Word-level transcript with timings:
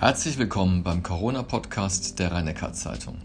Herzlich 0.00 0.38
willkommen 0.38 0.84
beim 0.84 1.02
Corona-Podcast 1.02 2.20
der 2.20 2.30
rhein 2.30 2.54
zeitung 2.72 3.18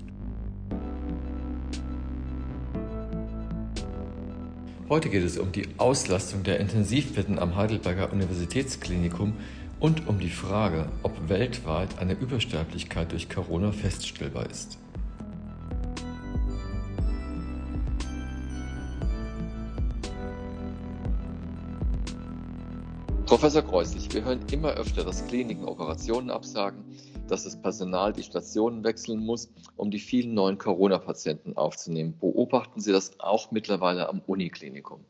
Heute 4.90 5.10
geht 5.10 5.24
es 5.24 5.38
um 5.38 5.52
die 5.52 5.68
Auslastung 5.78 6.42
der 6.42 6.60
Intensivbetten 6.60 7.38
am 7.38 7.56
Heidelberger 7.56 8.12
Universitätsklinikum 8.12 9.34
und 9.80 10.08
um 10.08 10.20
die 10.20 10.32
Frage, 10.32 10.90
ob 11.04 11.30
weltweit 11.30 12.00
eine 12.00 12.14
Übersterblichkeit 12.14 13.12
durch 13.12 13.30
Corona 13.30 13.72
feststellbar 13.72 14.50
ist. 14.50 14.80
Professor 23.44 23.62
Kreuslich, 23.62 24.14
wir 24.14 24.24
hören 24.24 24.40
immer 24.54 24.70
öfter, 24.70 25.04
dass 25.04 25.28
Kliniken 25.28 25.66
Operationen 25.66 26.30
absagen, 26.30 26.86
dass 27.28 27.44
das 27.44 27.62
Personal 27.62 28.14
die 28.14 28.24
Stationen 28.24 28.86
wechseln 28.86 29.20
muss, 29.20 29.52
um 29.76 29.92
die 29.92 30.00
vielen 30.00 30.34
neuen 30.34 30.58
Corona-Patienten 30.58 31.58
aufzunehmen. 31.58 32.18
Beobachten 32.18 32.80
Sie 32.80 32.94
das 32.94 33.20
auch 33.20 33.52
mittlerweile 33.52 34.08
am 34.08 34.22
Uniklinikum? 34.28 35.04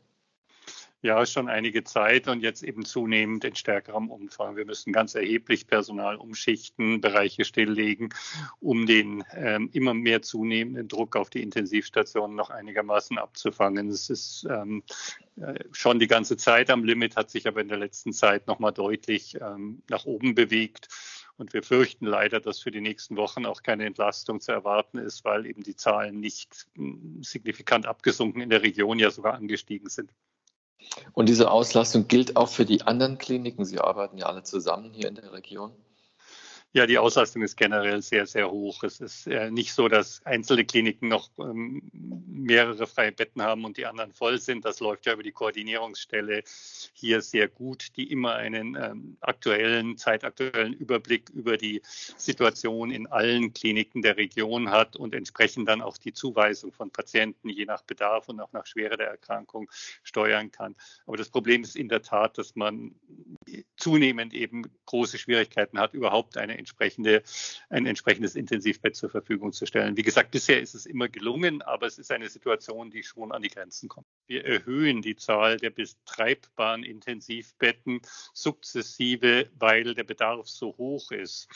Ja, 1.04 1.26
schon 1.26 1.50
einige 1.50 1.84
Zeit 1.84 2.28
und 2.28 2.40
jetzt 2.40 2.62
eben 2.62 2.86
zunehmend 2.86 3.44
in 3.44 3.54
stärkerem 3.54 4.10
Umfang. 4.10 4.56
Wir 4.56 4.64
müssen 4.64 4.90
ganz 4.90 5.14
erheblich 5.14 5.66
Personal 5.66 6.16
umschichten, 6.16 7.02
Bereiche 7.02 7.44
stilllegen, 7.44 8.08
um 8.58 8.86
den 8.86 9.22
ähm, 9.34 9.68
immer 9.74 9.92
mehr 9.92 10.22
zunehmenden 10.22 10.88
Druck 10.88 11.16
auf 11.16 11.28
die 11.28 11.42
Intensivstationen 11.42 12.34
noch 12.34 12.48
einigermaßen 12.48 13.18
abzufangen. 13.18 13.90
Es 13.90 14.08
ist 14.08 14.46
ähm, 14.48 14.82
äh, 15.36 15.62
schon 15.72 15.98
die 15.98 16.06
ganze 16.06 16.38
Zeit 16.38 16.70
am 16.70 16.84
Limit, 16.84 17.16
hat 17.16 17.28
sich 17.28 17.46
aber 17.46 17.60
in 17.60 17.68
der 17.68 17.76
letzten 17.76 18.14
Zeit 18.14 18.46
nochmal 18.46 18.72
deutlich 18.72 19.36
ähm, 19.42 19.82
nach 19.90 20.06
oben 20.06 20.34
bewegt. 20.34 20.88
Und 21.36 21.52
wir 21.52 21.62
fürchten 21.62 22.06
leider, 22.06 22.40
dass 22.40 22.60
für 22.60 22.70
die 22.70 22.80
nächsten 22.80 23.18
Wochen 23.18 23.44
auch 23.44 23.62
keine 23.62 23.84
Entlastung 23.84 24.40
zu 24.40 24.52
erwarten 24.52 24.96
ist, 24.96 25.22
weil 25.26 25.44
eben 25.44 25.62
die 25.62 25.76
Zahlen 25.76 26.18
nicht 26.18 26.66
signifikant 27.20 27.84
abgesunken 27.84 28.40
in 28.40 28.48
der 28.48 28.62
Region, 28.62 28.98
ja 28.98 29.10
sogar 29.10 29.34
angestiegen 29.34 29.90
sind. 29.90 30.10
Und 31.12 31.28
diese 31.28 31.50
Auslastung 31.50 32.08
gilt 32.08 32.36
auch 32.36 32.48
für 32.48 32.64
die 32.64 32.82
anderen 32.82 33.18
Kliniken. 33.18 33.64
Sie 33.64 33.80
arbeiten 33.80 34.18
ja 34.18 34.26
alle 34.26 34.42
zusammen 34.42 34.92
hier 34.92 35.08
in 35.08 35.14
der 35.14 35.32
Region. 35.32 35.72
Ja, 36.76 36.86
die 36.86 36.98
Auslastung 36.98 37.42
ist 37.42 37.56
generell 37.56 38.02
sehr, 38.02 38.26
sehr 38.26 38.50
hoch. 38.50 38.82
Es 38.82 38.98
ist 38.98 39.28
äh, 39.28 39.48
nicht 39.48 39.72
so, 39.72 39.86
dass 39.86 40.26
einzelne 40.26 40.64
Kliniken 40.64 41.06
noch 41.06 41.30
ähm, 41.38 41.82
mehrere 41.92 42.88
freie 42.88 43.12
Betten 43.12 43.42
haben 43.42 43.64
und 43.64 43.76
die 43.76 43.86
anderen 43.86 44.12
voll 44.12 44.40
sind. 44.40 44.64
Das 44.64 44.80
läuft 44.80 45.06
ja 45.06 45.12
über 45.12 45.22
die 45.22 45.30
Koordinierungsstelle 45.30 46.42
hier 46.92 47.20
sehr 47.20 47.46
gut, 47.46 47.96
die 47.96 48.10
immer 48.10 48.34
einen 48.34 48.74
ähm, 48.74 49.16
aktuellen, 49.20 49.96
zeitaktuellen 49.98 50.72
Überblick 50.72 51.30
über 51.30 51.56
die 51.56 51.80
Situation 51.84 52.90
in 52.90 53.06
allen 53.06 53.52
Kliniken 53.52 54.02
der 54.02 54.16
Region 54.16 54.70
hat 54.70 54.96
und 54.96 55.14
entsprechend 55.14 55.68
dann 55.68 55.80
auch 55.80 55.96
die 55.96 56.12
Zuweisung 56.12 56.72
von 56.72 56.90
Patienten 56.90 57.50
je 57.50 57.66
nach 57.66 57.82
Bedarf 57.82 58.28
und 58.28 58.40
auch 58.40 58.52
nach 58.52 58.66
Schwere 58.66 58.96
der 58.96 59.10
Erkrankung 59.10 59.70
steuern 60.02 60.50
kann. 60.50 60.74
Aber 61.06 61.16
das 61.16 61.28
Problem 61.28 61.62
ist 61.62 61.76
in 61.76 61.88
der 61.88 62.02
Tat, 62.02 62.36
dass 62.36 62.56
man 62.56 62.96
zunehmend 63.76 64.34
eben 64.34 64.64
große 64.86 65.18
Schwierigkeiten 65.18 65.78
hat, 65.78 65.94
überhaupt 65.94 66.36
eine 66.36 66.63
entsprechende, 66.64 67.22
ein 67.68 67.84
entsprechendes 67.84 68.34
Intensivbett 68.34 68.96
zur 68.96 69.10
Verfügung 69.10 69.52
zu 69.52 69.66
stellen. 69.66 69.96
Wie 69.98 70.02
gesagt, 70.02 70.30
bisher 70.30 70.60
ist 70.60 70.74
es 70.74 70.86
immer 70.86 71.08
gelungen, 71.08 71.60
aber 71.60 71.86
es 71.86 71.98
ist 71.98 72.10
eine 72.10 72.30
Situation, 72.30 72.90
die 72.90 73.02
schon 73.02 73.32
an 73.32 73.42
die 73.42 73.50
Grenzen 73.50 73.88
kommt. 73.88 74.06
Wir 74.26 74.44
erhöhen 74.46 75.02
die 75.02 75.16
Zahl 75.16 75.58
der 75.58 75.70
betreibbaren 75.70 76.82
Intensivbetten 76.82 78.00
sukzessive, 78.32 79.50
weil 79.58 79.94
der 79.94 80.04
Bedarf 80.04 80.48
so 80.48 80.74
hoch 80.78 81.10
ist. 81.10 81.48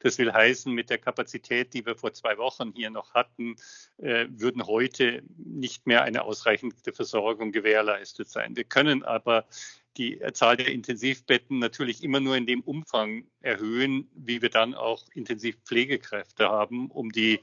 Das 0.00 0.18
will 0.18 0.32
heißen, 0.32 0.72
mit 0.72 0.88
der 0.88 0.98
Kapazität, 0.98 1.74
die 1.74 1.84
wir 1.84 1.94
vor 1.94 2.12
zwei 2.12 2.38
Wochen 2.38 2.72
hier 2.74 2.90
noch 2.90 3.14
hatten, 3.14 3.56
äh, 3.98 4.26
würden 4.30 4.66
heute 4.66 5.22
nicht 5.36 5.86
mehr 5.86 6.02
eine 6.04 6.22
ausreichende 6.22 6.92
Versorgung 6.92 7.52
gewährleistet 7.52 8.28
sein. 8.28 8.56
Wir 8.56 8.64
können 8.64 9.04
aber 9.04 9.46
die 9.96 10.20
Zahl 10.32 10.56
der 10.56 10.68
Intensivbetten 10.68 11.58
natürlich 11.58 12.02
immer 12.02 12.20
nur 12.20 12.36
in 12.36 12.46
dem 12.46 12.60
Umfang 12.60 13.26
erhöhen, 13.40 14.08
wie 14.14 14.40
wir 14.40 14.50
dann 14.50 14.74
auch 14.74 15.04
Intensivpflegekräfte 15.14 16.48
haben, 16.48 16.90
um 16.90 17.10
die 17.10 17.40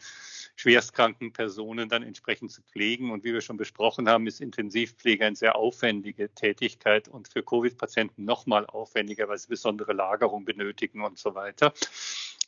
schwerstkranken 0.55 1.33
Personen 1.33 1.89
dann 1.89 2.03
entsprechend 2.03 2.51
zu 2.51 2.61
pflegen. 2.61 3.11
Und 3.11 3.23
wie 3.23 3.33
wir 3.33 3.41
schon 3.41 3.57
besprochen 3.57 4.07
haben, 4.07 4.27
ist 4.27 4.41
Intensivpflege 4.41 5.25
eine 5.25 5.35
sehr 5.35 5.55
aufwendige 5.55 6.33
Tätigkeit 6.33 7.07
und 7.07 7.27
für 7.27 7.43
Covid-Patienten 7.43 8.23
nochmal 8.25 8.65
aufwendiger, 8.65 9.27
weil 9.27 9.37
sie 9.37 9.49
besondere 9.49 9.93
Lagerung 9.93 10.45
benötigen 10.45 11.03
und 11.03 11.19
so 11.19 11.35
weiter. 11.35 11.73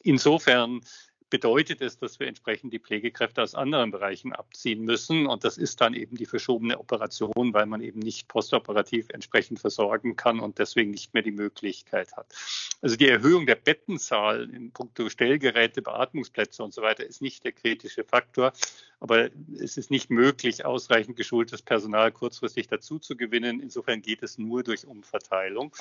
Insofern 0.01 0.81
bedeutet 1.29 1.81
es, 1.81 1.97
dass 1.97 2.19
wir 2.19 2.27
entsprechend 2.27 2.73
die 2.73 2.79
Pflegekräfte 2.79 3.41
aus 3.41 3.55
anderen 3.55 3.91
Bereichen 3.91 4.33
abziehen 4.33 4.83
müssen. 4.83 5.27
Und 5.27 5.43
das 5.43 5.57
ist 5.57 5.81
dann 5.81 5.93
eben 5.93 6.15
die 6.15 6.25
verschobene 6.25 6.79
Operation, 6.79 7.53
weil 7.53 7.65
man 7.65 7.81
eben 7.81 7.99
nicht 7.99 8.27
postoperativ 8.27 9.09
entsprechend 9.09 9.59
versorgen 9.59 10.15
kann 10.15 10.39
und 10.39 10.59
deswegen 10.59 10.91
nicht 10.91 11.13
mehr 11.13 11.23
die 11.23 11.31
Möglichkeit 11.31 12.15
hat. 12.15 12.33
Also 12.81 12.95
die 12.95 13.07
Erhöhung 13.07 13.45
der 13.45 13.55
Bettenzahl 13.55 14.49
in 14.49 14.71
puncto 14.71 15.09
Stellgeräte, 15.09 15.81
Beatmungsplätze 15.81 16.63
und 16.63 16.73
so 16.73 16.81
weiter 16.81 17.05
ist 17.05 17.21
nicht 17.21 17.43
der 17.43 17.51
kritische 17.51 18.03
Faktor. 18.03 18.53
Aber 18.99 19.29
es 19.57 19.77
ist 19.77 19.91
nicht 19.91 20.09
möglich, 20.09 20.65
ausreichend 20.65 21.15
geschultes 21.15 21.61
Personal 21.61 22.11
kurzfristig 22.11 22.67
dazu 22.67 22.99
zu 22.99 23.15
gewinnen. 23.15 23.61
Insofern 23.61 24.01
geht 24.01 24.23
es 24.23 24.37
nur 24.37 24.63
durch 24.63 24.85
Umverteilung. 24.85 25.73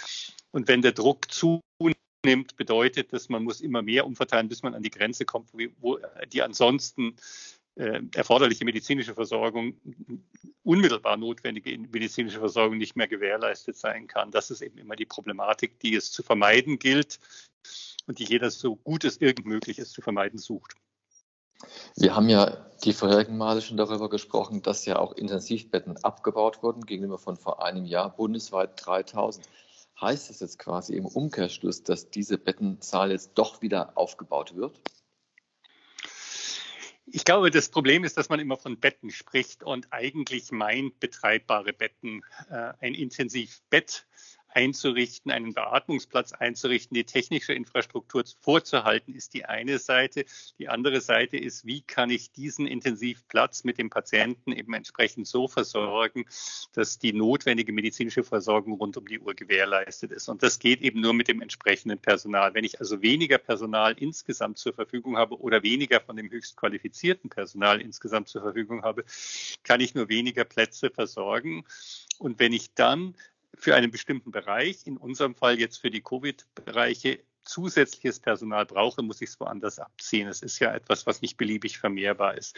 Und 0.53 0.69
wenn 0.69 0.83
der 0.83 0.93
Druck 0.93 1.31
zunimmt, 1.31 1.63
nimmt, 2.25 2.56
bedeutet 2.56 3.12
das, 3.12 3.29
man 3.29 3.45
muss 3.45 3.61
immer 3.61 3.83
mehr 3.83 4.06
umverteilen, 4.06 4.49
bis 4.49 4.62
man 4.62 4.75
an 4.75 4.83
die 4.83 4.91
Grenze 4.91 5.25
kommt, 5.25 5.51
wo 5.81 5.99
die 6.33 6.43
ansonsten 6.43 7.17
äh, 7.77 8.01
erforderliche 8.15 8.65
medizinische 8.65 9.15
Versorgung, 9.15 9.75
unmittelbar 10.65 11.17
notwendige 11.17 11.79
medizinische 11.79 12.41
Versorgung 12.41 12.77
nicht 12.77 12.97
mehr 12.97 13.09
gewährleistet 13.09 13.77
sein 13.77 14.06
kann. 14.06 14.31
Das 14.31 14.51
ist 14.51 14.62
eben 14.62 14.79
immer 14.79 14.97
die 14.97 15.06
Problematik, 15.06 15.79
die 15.81 15.95
es 15.95 16.11
zu 16.11 16.23
vermeiden 16.23 16.79
gilt 16.79 17.21
und 18.06 18.19
die 18.19 18.25
jeder 18.25 18.50
so 18.50 18.77
gut 18.77 19.05
es 19.05 19.19
irgend 19.19 19.47
möglich 19.47 19.79
ist 19.79 19.93
zu 19.93 20.03
vermeiden 20.03 20.39
sucht. 20.39 20.75
Wir 21.97 22.15
haben 22.15 22.29
ja 22.29 22.67
die 22.85 22.93
vorherigen 22.93 23.37
Male 23.37 23.61
schon 23.61 23.77
darüber 23.77 24.09
gesprochen, 24.09 24.62
dass 24.62 24.85
ja 24.85 24.99
auch 24.99 25.12
Intensivbetten 25.12 25.97
abgebaut 26.05 26.62
wurden, 26.62 26.87
gegenüber 26.87 27.19
von 27.19 27.37
vor 27.37 27.65
einem 27.65 27.85
Jahr 27.85 28.15
bundesweit 28.15 28.71
3000 28.77 29.45
heißt 30.01 30.31
es 30.31 30.41
jetzt 30.41 30.59
quasi 30.59 30.95
im 30.95 31.07
Umkehrschluss, 31.07 31.83
dass 31.83 32.11
diese 32.11 32.39
Bettenzahl 32.39 33.11
jetzt 33.11 33.33
doch 33.35 33.63
wieder 33.63 33.97
aufgebaut 33.97 34.55
wird? 34.55 34.81
Ich 37.11 37.25
glaube, 37.25 37.51
das 37.51 37.71
Problem 37.71 38.05
ist, 38.05 38.19
dass 38.19 38.29
man 38.29 38.39
immer 38.39 38.59
von 38.59 38.79
Betten 38.79 39.11
spricht 39.11 39.63
und 39.63 39.93
eigentlich 39.93 40.53
meint 40.53 41.01
betreibbare 41.01 41.73
Betten. 41.73 42.23
Äh, 42.51 42.75
ein 42.81 42.95
Intensivbett 42.95 44.07
einzurichten, 44.49 45.31
einen 45.31 45.55
Beatmungsplatz 45.55 46.33
einzurichten, 46.33 46.95
die 46.95 47.05
technische 47.05 47.53
Infrastruktur 47.53 48.25
vorzuhalten, 48.41 49.15
ist 49.15 49.35
die 49.35 49.45
eine 49.45 49.79
Seite. 49.79 50.25
Die 50.59 50.69
andere 50.69 51.01
Seite 51.01 51.37
ist, 51.37 51.67
wie 51.67 51.83
kann 51.83 52.11
ich 52.11 52.33
diesen 52.33 52.67
Intensivplatz 52.67 53.65
mit 53.65 53.79
dem 53.79 53.91
Patienten 53.91 54.53
eben 54.53 54.75
entsprechend 54.75 55.27
so 55.27 55.49
versorgen, 55.49 56.25
dass 56.73 56.99
die 56.99 57.13
notwendige 57.13 57.73
medizinische 57.73 58.25
Versorgung 58.25 58.75
rund 58.75 58.97
um 58.97 59.07
die 59.07 59.21
Uhr 59.21 59.35
gewährleistet 59.35 60.13
ist. 60.13 60.29
Und 60.29 60.43
das 60.43 60.59
geht 60.59 60.81
eben 60.81 61.01
nur 61.01 61.13
mit 61.13 61.29
dem 61.29 61.41
entsprechenden 61.43 61.99
Personal. 61.99 62.55
Wenn 62.55 62.65
ich 62.65 62.81
also 62.81 63.03
weniger 63.03 63.39
Personal 63.39 63.97
insgesamt 63.99 64.59
zur 64.59 64.73
Verfügung 64.73 65.17
habe 65.17 65.39
oder 65.41 65.63
weniger 65.63 66.01
von 66.01 66.17
dem 66.17 66.31
höchst 66.31 66.57
qualifizierten 66.57 67.31
Personal 67.31 67.81
insgesamt 67.81 68.29
zur 68.29 68.43
Verfügung 68.43 68.83
habe, 68.83 69.05
kann 69.63 69.81
ich 69.81 69.95
nur 69.95 70.09
weniger 70.09 70.45
Plätze 70.45 70.91
versorgen. 70.91 71.65
Und 72.19 72.39
wenn 72.39 72.53
ich 72.53 72.75
dann 72.75 73.15
für 73.59 73.75
einen 73.75 73.91
bestimmten 73.91 74.31
Bereich, 74.31 74.87
in 74.87 74.97
unserem 74.97 75.35
Fall 75.35 75.59
jetzt 75.59 75.79
für 75.79 75.91
die 75.91 76.03
Covid-Bereiche, 76.03 77.21
zusätzliches 77.49 78.21
Personal 78.21 78.67
brauche, 78.67 79.03
muss 79.03 79.23
ich 79.23 79.31
es 79.31 79.41
woanders 79.41 79.79
abziehen. 79.79 80.29
Es 80.29 80.43
ist 80.43 80.59
ja 80.59 80.75
etwas, 80.75 81.06
was 81.06 81.23
nicht 81.23 81.37
beliebig 81.37 81.79
vermehrbar 81.79 82.37
ist. 82.37 82.56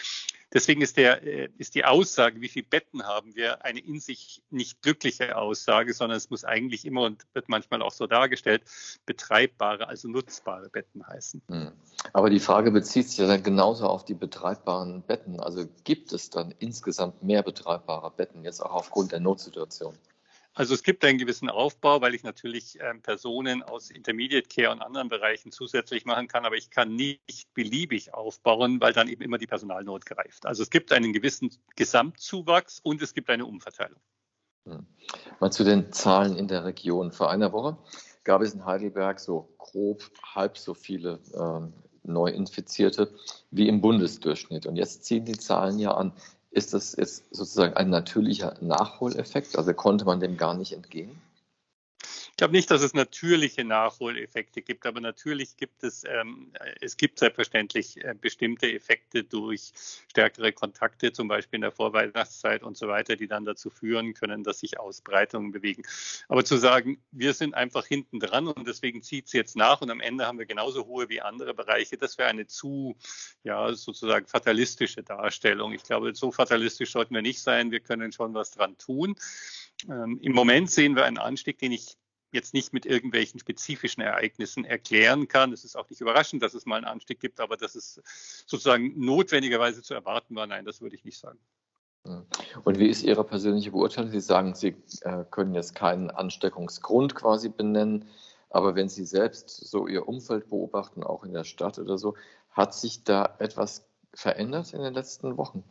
Deswegen 0.53 0.83
ist, 0.83 0.97
der, 0.97 1.23
äh, 1.23 1.49
ist 1.59 1.77
die 1.77 1.85
Aussage, 1.85 2.41
wie 2.41 2.49
viele 2.49 2.67
Betten 2.67 3.05
haben 3.05 3.37
wir, 3.37 3.65
eine 3.65 3.79
in 3.79 4.01
sich 4.01 4.43
nicht 4.51 4.83
glückliche 4.83 5.37
Aussage, 5.37 5.95
sondern 5.95 6.17
es 6.17 6.29
muss 6.29 6.45
eigentlich 6.45 6.85
immer 6.85 7.03
und 7.03 7.25
wird 7.35 7.49
manchmal 7.49 7.83
auch 7.83 7.93
so 7.93 8.09
dargestellt, 8.09 8.63
betreibbare, 9.07 9.87
also 9.87 10.09
nutzbare 10.09 10.69
Betten 10.69 11.07
heißen. 11.07 11.41
Hm. 11.49 11.73
Aber 12.13 12.31
die 12.31 12.41
Frage 12.41 12.73
bezieht 12.73 13.09
sich 13.09 13.19
ja 13.19 13.29
dann 13.29 13.45
genauso 13.45 13.87
auf 13.87 14.05
die 14.05 14.15
betreibbaren 14.15 15.03
Betten. 15.03 15.39
Also 15.39 15.69
gibt 15.85 16.13
es 16.13 16.31
dann 16.31 16.53
insgesamt 16.59 17.23
mehr 17.23 17.45
betreibbare 17.45 18.11
Betten, 18.11 18.43
jetzt 18.43 18.61
auch 18.61 18.73
aufgrund 18.73 19.13
der 19.13 19.21
Notsituation? 19.21 19.95
Also 20.61 20.75
es 20.75 20.83
gibt 20.83 21.07
einen 21.07 21.17
gewissen 21.17 21.49
Aufbau, 21.49 22.03
weil 22.03 22.15
ich 22.15 22.23
natürlich 22.23 22.79
ähm, 22.83 23.01
Personen 23.01 23.63
aus 23.63 23.89
Intermediate 23.89 24.47
Care 24.47 24.71
und 24.71 24.83
anderen 24.83 25.09
Bereichen 25.09 25.53
zusätzlich 25.53 26.05
machen 26.05 26.29
kann, 26.29 26.45
aber 26.45 26.55
ich 26.55 26.69
kann 26.69 26.95
nicht 26.95 27.55
beliebig 27.55 28.13
aufbauen, 28.13 28.79
weil 28.79 28.93
dann 28.93 29.09
eben 29.09 29.23
immer 29.23 29.39
die 29.39 29.47
Personalnot 29.47 30.05
greift. 30.05 30.45
Also 30.45 30.63
es 30.63 30.69
gibt 30.69 30.93
einen 30.93 31.15
gewissen 31.15 31.51
Gesamtzuwachs 31.77 32.79
und 32.81 33.01
es 33.01 33.15
gibt 33.15 33.31
eine 33.31 33.47
Umverteilung. 33.47 33.99
Hm. 34.67 34.87
Mal 35.41 35.51
zu 35.51 35.65
den 35.65 35.95
Zahlen 35.95 36.37
in 36.37 36.47
der 36.47 36.67
Region. 36.67 37.11
Vor 37.11 37.31
einer 37.31 37.55
Woche 37.55 37.79
gab 38.25 38.43
es 38.43 38.53
in 38.53 38.67
Heidelberg 38.67 39.19
so 39.19 39.55
grob 39.57 40.11
halb 40.35 40.59
so 40.59 40.75
viele 40.75 41.21
äh, 41.33 42.07
Neuinfizierte 42.07 43.15
wie 43.51 43.67
im 43.67 43.81
Bundesdurchschnitt. 43.81 44.67
Und 44.67 44.77
jetzt 44.77 45.07
ziehen 45.07 45.25
die 45.25 45.39
Zahlen 45.39 45.79
ja 45.79 45.95
an. 45.95 46.13
Ist 46.53 46.75
das 46.75 46.95
jetzt 46.97 47.35
sozusagen 47.35 47.75
ein 47.75 47.91
natürlicher 47.91 48.57
Nachholeffekt? 48.61 49.57
Also 49.57 49.75
konnte 49.75 50.05
man 50.05 50.21
dem 50.21 50.37
gar 50.37 50.55
nicht 50.55 50.73
entgehen? 50.73 51.21
Glaube 52.41 52.57
nicht, 52.57 52.71
dass 52.71 52.81
es 52.81 52.95
natürliche 52.95 53.65
Nachholeffekte 53.67 54.63
gibt, 54.63 54.87
aber 54.87 55.03
natürlich 55.03 55.59
gibt 55.59 55.85
es, 55.85 56.05
ähm, 56.05 56.51
es 56.81 56.97
gibt 56.97 57.19
selbstverständlich 57.19 58.03
äh, 58.03 58.15
bestimmte 58.19 58.73
Effekte 58.73 59.25
durch 59.25 59.73
stärkere 60.09 60.51
Kontakte, 60.51 61.13
zum 61.13 61.29
Beispiel 61.29 61.59
in 61.59 61.61
der 61.61 61.71
Vorweihnachtszeit 61.71 62.63
und 62.63 62.79
so 62.79 62.89
weiter, 62.89 63.17
die 63.17 63.27
dann 63.27 63.45
dazu 63.45 63.69
führen 63.69 64.15
können, 64.15 64.43
dass 64.43 64.61
sich 64.61 64.81
Ausbreitungen 64.81 65.53
bewegen. 65.53 65.83
Aber 66.29 66.43
zu 66.43 66.57
sagen, 66.57 67.03
wir 67.11 67.35
sind 67.35 67.53
einfach 67.53 67.85
hinten 67.85 68.21
dran 68.21 68.47
und 68.49 68.67
deswegen 68.67 69.03
zieht 69.03 69.27
es 69.27 69.35
jetzt 69.35 69.55
nach 69.55 69.83
und 69.83 69.91
am 69.91 70.01
Ende 70.01 70.27
haben 70.27 70.39
wir 70.39 70.47
genauso 70.47 70.87
hohe 70.87 71.11
wie 71.11 71.21
andere 71.21 71.53
Bereiche, 71.53 71.99
das 71.99 72.17
wäre 72.17 72.31
eine 72.31 72.47
zu, 72.47 72.97
ja, 73.45 73.71
sozusagen 73.75 74.27
fatalistische 74.27 75.03
Darstellung. 75.03 75.75
Ich 75.75 75.83
glaube, 75.83 76.15
so 76.15 76.33
fatalistisch 76.33 76.93
sollten 76.93 77.15
wir 77.15 77.21
nicht 77.21 77.43
sein. 77.43 77.71
Wir 77.71 77.81
können 77.81 78.13
schon 78.13 78.33
was 78.33 78.51
dran 78.51 78.79
tun. 78.79 79.15
Ähm, 79.91 80.19
Im 80.23 80.33
Moment 80.33 80.71
sehen 80.71 80.97
wir 80.97 81.05
einen 81.05 81.19
Anstieg, 81.19 81.59
den 81.59 81.73
ich 81.73 81.99
jetzt 82.33 82.55
nicht 82.55 82.73
mit 82.73 82.87
irgendwelchen 82.87 83.41
spezifischen 83.41 84.03
Ereignissen 84.03 84.65
erklären 84.65 85.29
kann. 85.29 85.53
Es 85.53 85.65
ist 85.65 85.77
auch 85.77 85.89
nicht 85.91 86.01
überraschend, 86.01 86.43
dass 86.43 86.55
es 86.55 86.67
mal 86.67 86.77
einen 86.77 86.87
Anstieg 86.87 87.21
gibt, 87.21 87.41
aber 87.41 87.57
dass 87.57 87.75
es 87.75 88.01
sozusagen 88.47 88.93
notwendigerweise 88.97 89.83
zu 89.83 89.95
erwarten 89.95 90.35
war, 90.37 90.47
nein, 90.47 90.65
das 90.65 90.81
würde 90.81 90.97
ich 90.97 91.05
nicht 91.05 91.19
sagen. 91.19 91.39
Hm. 92.07 92.25
Und 92.65 92.79
wie 92.79 92.89
ist 92.89 93.03
Ihre 93.03 93.25
persönliche 93.25 93.73
Beurteilung? 93.73 94.11
Sie 94.11 94.21
sagen, 94.21 94.55
Sie 94.55 94.75
äh, 95.03 95.25
können 95.31 95.55
jetzt 95.55 95.75
keinen 95.75 96.11
Ansteckungsgrund 96.11 97.15
quasi 97.15 97.49
benennen, 97.49 98.07
aber 98.49 98.75
wenn 98.75 98.89
Sie 98.89 99.05
selbst 99.05 99.51
so 99.51 99.87
Ihr 99.87 100.09
Umfeld 100.09 100.49
beobachten, 100.49 101.03
auch 101.03 101.25
in 101.25 101.33
der 101.33 101.45
Stadt 101.45 101.79
oder 101.79 101.99
so, 101.99 102.17
hat 102.51 102.75
sich 102.75 103.05
da 103.05 103.37
etwas 103.39 103.87
verändert 104.15 104.73
in 104.73 104.83
den 104.83 104.95
letzten 104.95 105.37
Wochen? 105.37 105.63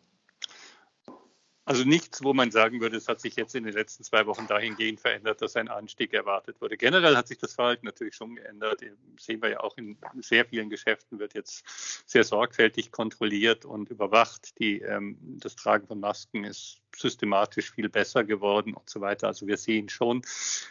Also 1.69 1.83
nichts, 1.83 2.24
wo 2.24 2.33
man 2.33 2.50
sagen 2.50 2.81
würde, 2.81 2.98
es 2.98 3.07
hat 3.07 3.21
sich 3.21 3.36
jetzt 3.36 3.54
in 3.54 3.63
den 3.63 3.74
letzten 3.74 4.04
zwei 4.04 4.25
Wochen 4.25 4.48
dahingehend 4.48 5.00
verändert, 5.00 5.39
dass 5.39 5.56
ein 5.56 5.68
Anstieg 5.68 6.16
erwartet 6.16 6.60
wurde. 6.62 6.77
Generell 6.77 7.16
hat 7.16 7.27
sich 7.27 7.38
das 7.38 7.54
Verhalten 7.54 7.86
natürlich 7.86 8.16
schon 8.16 8.33
geändert. 8.33 8.81
Sehen 9.19 9.39
wir 9.44 9.50
ja 9.50 9.60
auch 9.60 9.77
in 9.77 9.95
sehr 10.19 10.45
vielen 10.45 10.71
Geschäften 10.71 11.19
wird 11.19 11.36
jetzt 11.36 11.63
sehr 12.10 12.24
sorgfältig 12.24 12.92
kontrolliert 12.92 13.66
und 13.66 13.92
überwacht. 13.92 14.57
Die, 14.57 14.80
ähm, 14.80 15.19
das 15.21 15.56
Tragen 15.56 15.86
von 15.86 16.00
Masken 16.00 16.44
ist 16.44 16.81
systematisch 16.95 17.71
viel 17.71 17.89
besser 17.89 18.24
geworden 18.24 18.74
und 18.74 18.89
so 18.89 19.01
weiter. 19.01 19.27
Also 19.27 19.47
wir 19.47 19.57
sehen 19.57 19.89
schon, 19.89 20.21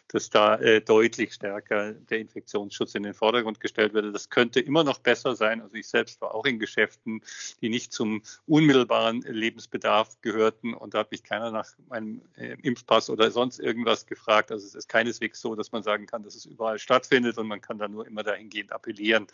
dass 0.09 0.31
da 0.31 0.57
äh, 0.57 0.81
deutlich 0.81 1.35
stärker 1.35 1.93
der 1.93 2.19
Infektionsschutz 2.19 2.95
in 2.95 3.03
den 3.03 3.15
Vordergrund 3.15 3.61
gestellt 3.61 3.95
wird. 3.95 4.15
Das 4.15 4.31
könnte 4.31 4.61
immer 4.61 4.85
noch 4.85 4.99
besser 4.99 5.37
sein. 5.37 5.61
Also 5.61 5.77
ich 5.77 5.89
selbst 5.89 6.21
war 6.21 6.35
auch 6.35 6.45
in 6.45 6.59
Geschäften, 6.59 7.23
die 7.61 7.69
nicht 7.69 7.93
zum 7.93 8.23
unmittelbaren 8.47 9.23
Lebensbedarf 9.23 10.21
gehörten 10.21 10.75
und 10.75 10.95
da 10.95 11.01
hat 11.01 11.11
mich 11.11 11.23
keiner 11.23 11.51
nach 11.51 11.69
meinem 11.89 12.23
äh, 12.37 12.57
Impfpass 12.63 13.11
oder 13.11 13.31
sonst 13.31 13.59
irgendwas 13.59 14.07
gefragt. 14.07 14.51
Also 14.53 14.67
es 14.67 14.75
ist 14.75 14.89
keineswegs 14.89 15.41
so, 15.41 15.55
dass 15.55 15.73
man 15.73 15.83
sagen 15.83 16.07
kann, 16.07 16.23
dass 16.23 16.35
es 16.35 16.45
überall 16.45 16.79
stattfindet 16.79 17.39
und 17.39 17.47
man 17.47 17.61
kann 17.61 17.79
da 17.79 17.89
nur 17.89 18.07
immer 18.07 18.23
dahingehend 18.23 18.73
appellieren, 18.73 19.27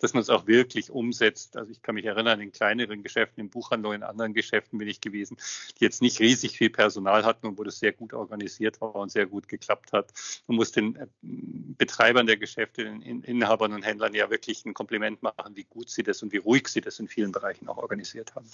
dass 0.00 0.14
man 0.14 0.22
es 0.22 0.30
auch 0.30 0.46
wirklich 0.46 0.90
umsetzt. 0.90 1.56
Also 1.56 1.70
ich 1.70 1.82
kann 1.82 1.94
mich 1.94 2.04
erinnern, 2.04 2.40
in 2.40 2.52
kleineren 2.52 3.02
Geschäften, 3.02 3.40
im 3.40 3.50
Buchhandel, 3.50 3.94
in 3.94 4.02
anderen 4.02 4.34
Geschäften 4.34 4.78
bin 4.78 4.88
ich 4.88 5.00
gewesen, 5.00 5.36
die 5.78 5.84
jetzt 5.84 6.02
nicht 6.02 6.20
riesig 6.24 6.56
viel 6.56 6.70
Personal 6.70 7.24
hatten 7.24 7.46
und 7.46 7.58
wo 7.58 7.64
das 7.64 7.78
sehr 7.78 7.92
gut 7.92 8.14
organisiert 8.14 8.80
war 8.80 8.94
und 8.94 9.12
sehr 9.12 9.26
gut 9.26 9.46
geklappt 9.46 9.92
hat. 9.92 10.12
Man 10.46 10.56
muss 10.56 10.72
den 10.72 10.96
äh, 10.96 11.06
Betreibern 11.22 12.26
der 12.26 12.38
Geschäfte, 12.38 12.84
den 12.84 13.22
Inhabern 13.22 13.74
und 13.74 13.82
Händlern 13.82 14.14
ja 14.14 14.30
wirklich 14.30 14.64
ein 14.64 14.74
Kompliment 14.74 15.22
machen, 15.22 15.54
wie 15.54 15.64
gut 15.64 15.90
sie 15.90 16.02
das 16.02 16.22
und 16.22 16.32
wie 16.32 16.38
ruhig 16.38 16.68
sie 16.68 16.80
das 16.80 16.98
in 16.98 17.08
vielen 17.08 17.30
Bereichen 17.30 17.68
auch 17.68 17.76
organisiert 17.76 18.34
haben. 18.34 18.50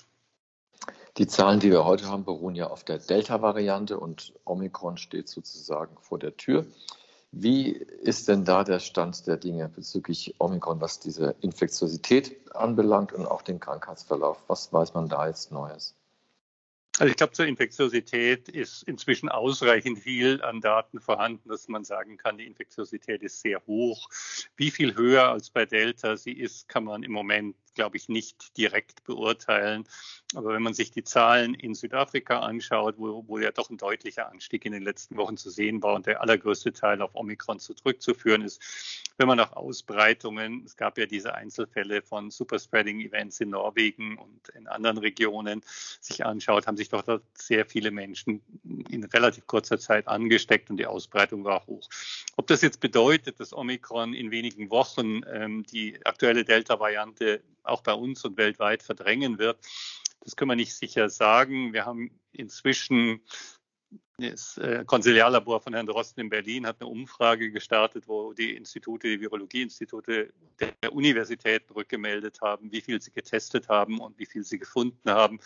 Die 1.16 1.26
Zahlen, 1.26 1.60
die 1.60 1.70
wir 1.70 1.84
heute 1.84 2.06
haben, 2.06 2.24
beruhen 2.24 2.54
ja 2.54 2.68
auf 2.68 2.84
der 2.84 2.98
Delta-Variante 2.98 3.98
und 3.98 4.32
Omikron 4.44 4.96
steht 4.96 5.28
sozusagen 5.28 5.96
vor 6.00 6.18
der 6.18 6.36
Tür. 6.36 6.66
Wie 7.32 7.70
ist 7.70 8.28
denn 8.28 8.44
da 8.44 8.64
der 8.64 8.80
Stand 8.80 9.26
der 9.28 9.36
Dinge 9.36 9.68
bezüglich 9.68 10.34
Omikron, 10.38 10.80
was 10.80 10.98
diese 10.98 11.36
Infektiosität 11.40 12.52
anbelangt 12.56 13.12
und 13.12 13.26
auch 13.26 13.42
den 13.42 13.60
Krankheitsverlauf? 13.60 14.42
Was 14.48 14.72
weiß 14.72 14.94
man 14.94 15.08
da 15.08 15.28
jetzt 15.28 15.52
Neues? 15.52 15.99
Also 17.00 17.12
ich 17.12 17.16
glaube, 17.16 17.32
zur 17.32 17.46
Infektiosität 17.46 18.50
ist 18.50 18.82
inzwischen 18.82 19.30
ausreichend 19.30 20.00
viel 20.00 20.42
an 20.42 20.60
Daten 20.60 21.00
vorhanden, 21.00 21.48
dass 21.48 21.66
man 21.66 21.82
sagen 21.82 22.18
kann, 22.18 22.36
die 22.36 22.44
Infektiosität 22.44 23.22
ist 23.22 23.40
sehr 23.40 23.64
hoch. 23.66 24.10
Wie 24.56 24.70
viel 24.70 24.94
höher 24.94 25.30
als 25.30 25.48
bei 25.48 25.64
Delta 25.64 26.18
sie 26.18 26.34
ist, 26.34 26.68
kann 26.68 26.84
man 26.84 27.02
im 27.02 27.12
Moment 27.12 27.56
glaube 27.80 27.96
ich, 27.96 28.10
nicht 28.10 28.58
direkt 28.58 29.04
beurteilen. 29.04 29.84
Aber 30.34 30.52
wenn 30.52 30.62
man 30.62 30.74
sich 30.74 30.90
die 30.90 31.02
Zahlen 31.02 31.54
in 31.54 31.74
Südafrika 31.74 32.40
anschaut, 32.40 32.96
wo, 32.98 33.24
wo 33.26 33.38
ja 33.38 33.52
doch 33.52 33.70
ein 33.70 33.78
deutlicher 33.78 34.30
Anstieg 34.30 34.66
in 34.66 34.72
den 34.72 34.82
letzten 34.82 35.16
Wochen 35.16 35.38
zu 35.38 35.48
sehen 35.48 35.82
war 35.82 35.94
und 35.94 36.04
der 36.04 36.20
allergrößte 36.20 36.74
Teil 36.74 37.00
auf 37.00 37.14
Omikron 37.14 37.58
zurückzuführen 37.58 38.42
ist, 38.42 38.60
wenn 39.16 39.28
man 39.28 39.38
nach 39.38 39.52
Ausbreitungen, 39.52 40.62
es 40.66 40.76
gab 40.76 40.98
ja 40.98 41.06
diese 41.06 41.34
Einzelfälle 41.34 42.02
von 42.02 42.30
Superspreading-Events 42.30 43.40
in 43.40 43.50
Norwegen 43.50 44.18
und 44.18 44.50
in 44.50 44.68
anderen 44.68 44.98
Regionen, 44.98 45.62
sich 46.00 46.24
anschaut, 46.26 46.66
haben 46.66 46.76
sich 46.76 46.90
doch 46.90 47.04
sehr 47.34 47.64
viele 47.64 47.90
Menschen 47.90 48.42
in 48.90 49.04
relativ 49.04 49.46
kurzer 49.46 49.78
Zeit 49.78 50.06
angesteckt 50.06 50.68
und 50.68 50.76
die 50.76 50.86
Ausbreitung 50.86 51.44
war 51.44 51.66
hoch. 51.66 51.88
Ob 52.36 52.46
das 52.46 52.60
jetzt 52.60 52.80
bedeutet, 52.80 53.40
dass 53.40 53.54
Omikron 53.54 54.12
in 54.12 54.30
wenigen 54.30 54.70
Wochen 54.70 55.22
ähm, 55.32 55.64
die 55.64 55.98
aktuelle 56.04 56.44
Delta-Variante 56.44 57.42
auch 57.70 57.82
bei 57.82 57.92
uns 57.92 58.24
und 58.24 58.36
weltweit 58.36 58.82
verdrängen 58.82 59.38
wird. 59.38 59.58
Das 60.20 60.36
können 60.36 60.50
wir 60.50 60.56
nicht 60.56 60.74
sicher 60.74 61.08
sagen. 61.08 61.72
Wir 61.72 61.86
haben 61.86 62.10
inzwischen 62.32 63.22
das 64.18 64.58
äh, 64.58 64.84
Konsiliarlabor 64.84 65.60
von 65.60 65.72
Herrn 65.72 65.86
Drosten 65.86 66.20
in 66.20 66.28
Berlin 66.28 66.66
hat 66.66 66.76
eine 66.80 66.90
Umfrage 66.90 67.50
gestartet, 67.50 68.06
wo 68.06 68.34
die 68.34 68.54
Institute, 68.54 69.08
die 69.08 69.20
Virologieinstitute 69.20 70.32
der 70.60 70.92
Universitäten 70.92 71.72
rückgemeldet 71.72 72.40
haben, 72.42 72.70
wie 72.70 72.82
viel 72.82 73.00
sie 73.00 73.12
getestet 73.12 73.68
haben 73.68 73.98
und 73.98 74.18
wie 74.18 74.26
viel 74.26 74.44
sie 74.44 74.58
gefunden 74.58 75.10
haben. 75.10 75.40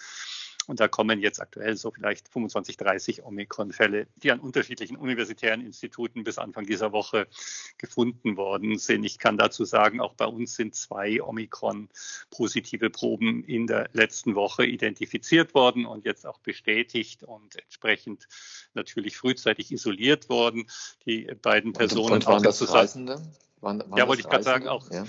Und 0.66 0.80
da 0.80 0.88
kommen 0.88 1.20
jetzt 1.20 1.40
aktuell 1.40 1.76
so 1.76 1.90
vielleicht 1.90 2.28
25, 2.28 2.76
30 2.76 3.22
Omikron-Fälle, 3.24 4.06
die 4.16 4.30
an 4.30 4.40
unterschiedlichen 4.40 4.96
universitären 4.96 5.60
Instituten 5.60 6.24
bis 6.24 6.38
Anfang 6.38 6.66
dieser 6.66 6.92
Woche 6.92 7.26
gefunden 7.78 8.36
worden 8.36 8.78
sind. 8.78 9.04
Ich 9.04 9.18
kann 9.18 9.36
dazu 9.36 9.64
sagen, 9.64 10.00
auch 10.00 10.14
bei 10.14 10.26
uns 10.26 10.56
sind 10.56 10.74
zwei 10.74 11.22
Omikron-positive 11.22 12.90
Proben 12.90 13.44
in 13.44 13.66
der 13.66 13.88
letzten 13.92 14.34
Woche 14.34 14.64
identifiziert 14.64 15.54
worden 15.54 15.86
und 15.86 16.04
jetzt 16.04 16.26
auch 16.26 16.38
bestätigt 16.38 17.22
und 17.22 17.56
entsprechend 17.56 18.28
natürlich 18.74 19.16
frühzeitig 19.16 19.72
isoliert 19.72 20.28
worden. 20.28 20.66
Die 21.06 21.26
beiden 21.42 21.72
Personen. 21.72 22.24
Waren 22.24 22.42
das 22.42 22.72
Reisende? 22.72 23.20
Waren, 23.60 23.80
waren 23.80 23.96
ja, 23.96 24.08
wollte 24.08 24.22
ich 24.22 24.28
gerade 24.28 24.44
sagen, 24.44 24.68
auch 24.68 24.90
ja. 24.90 25.04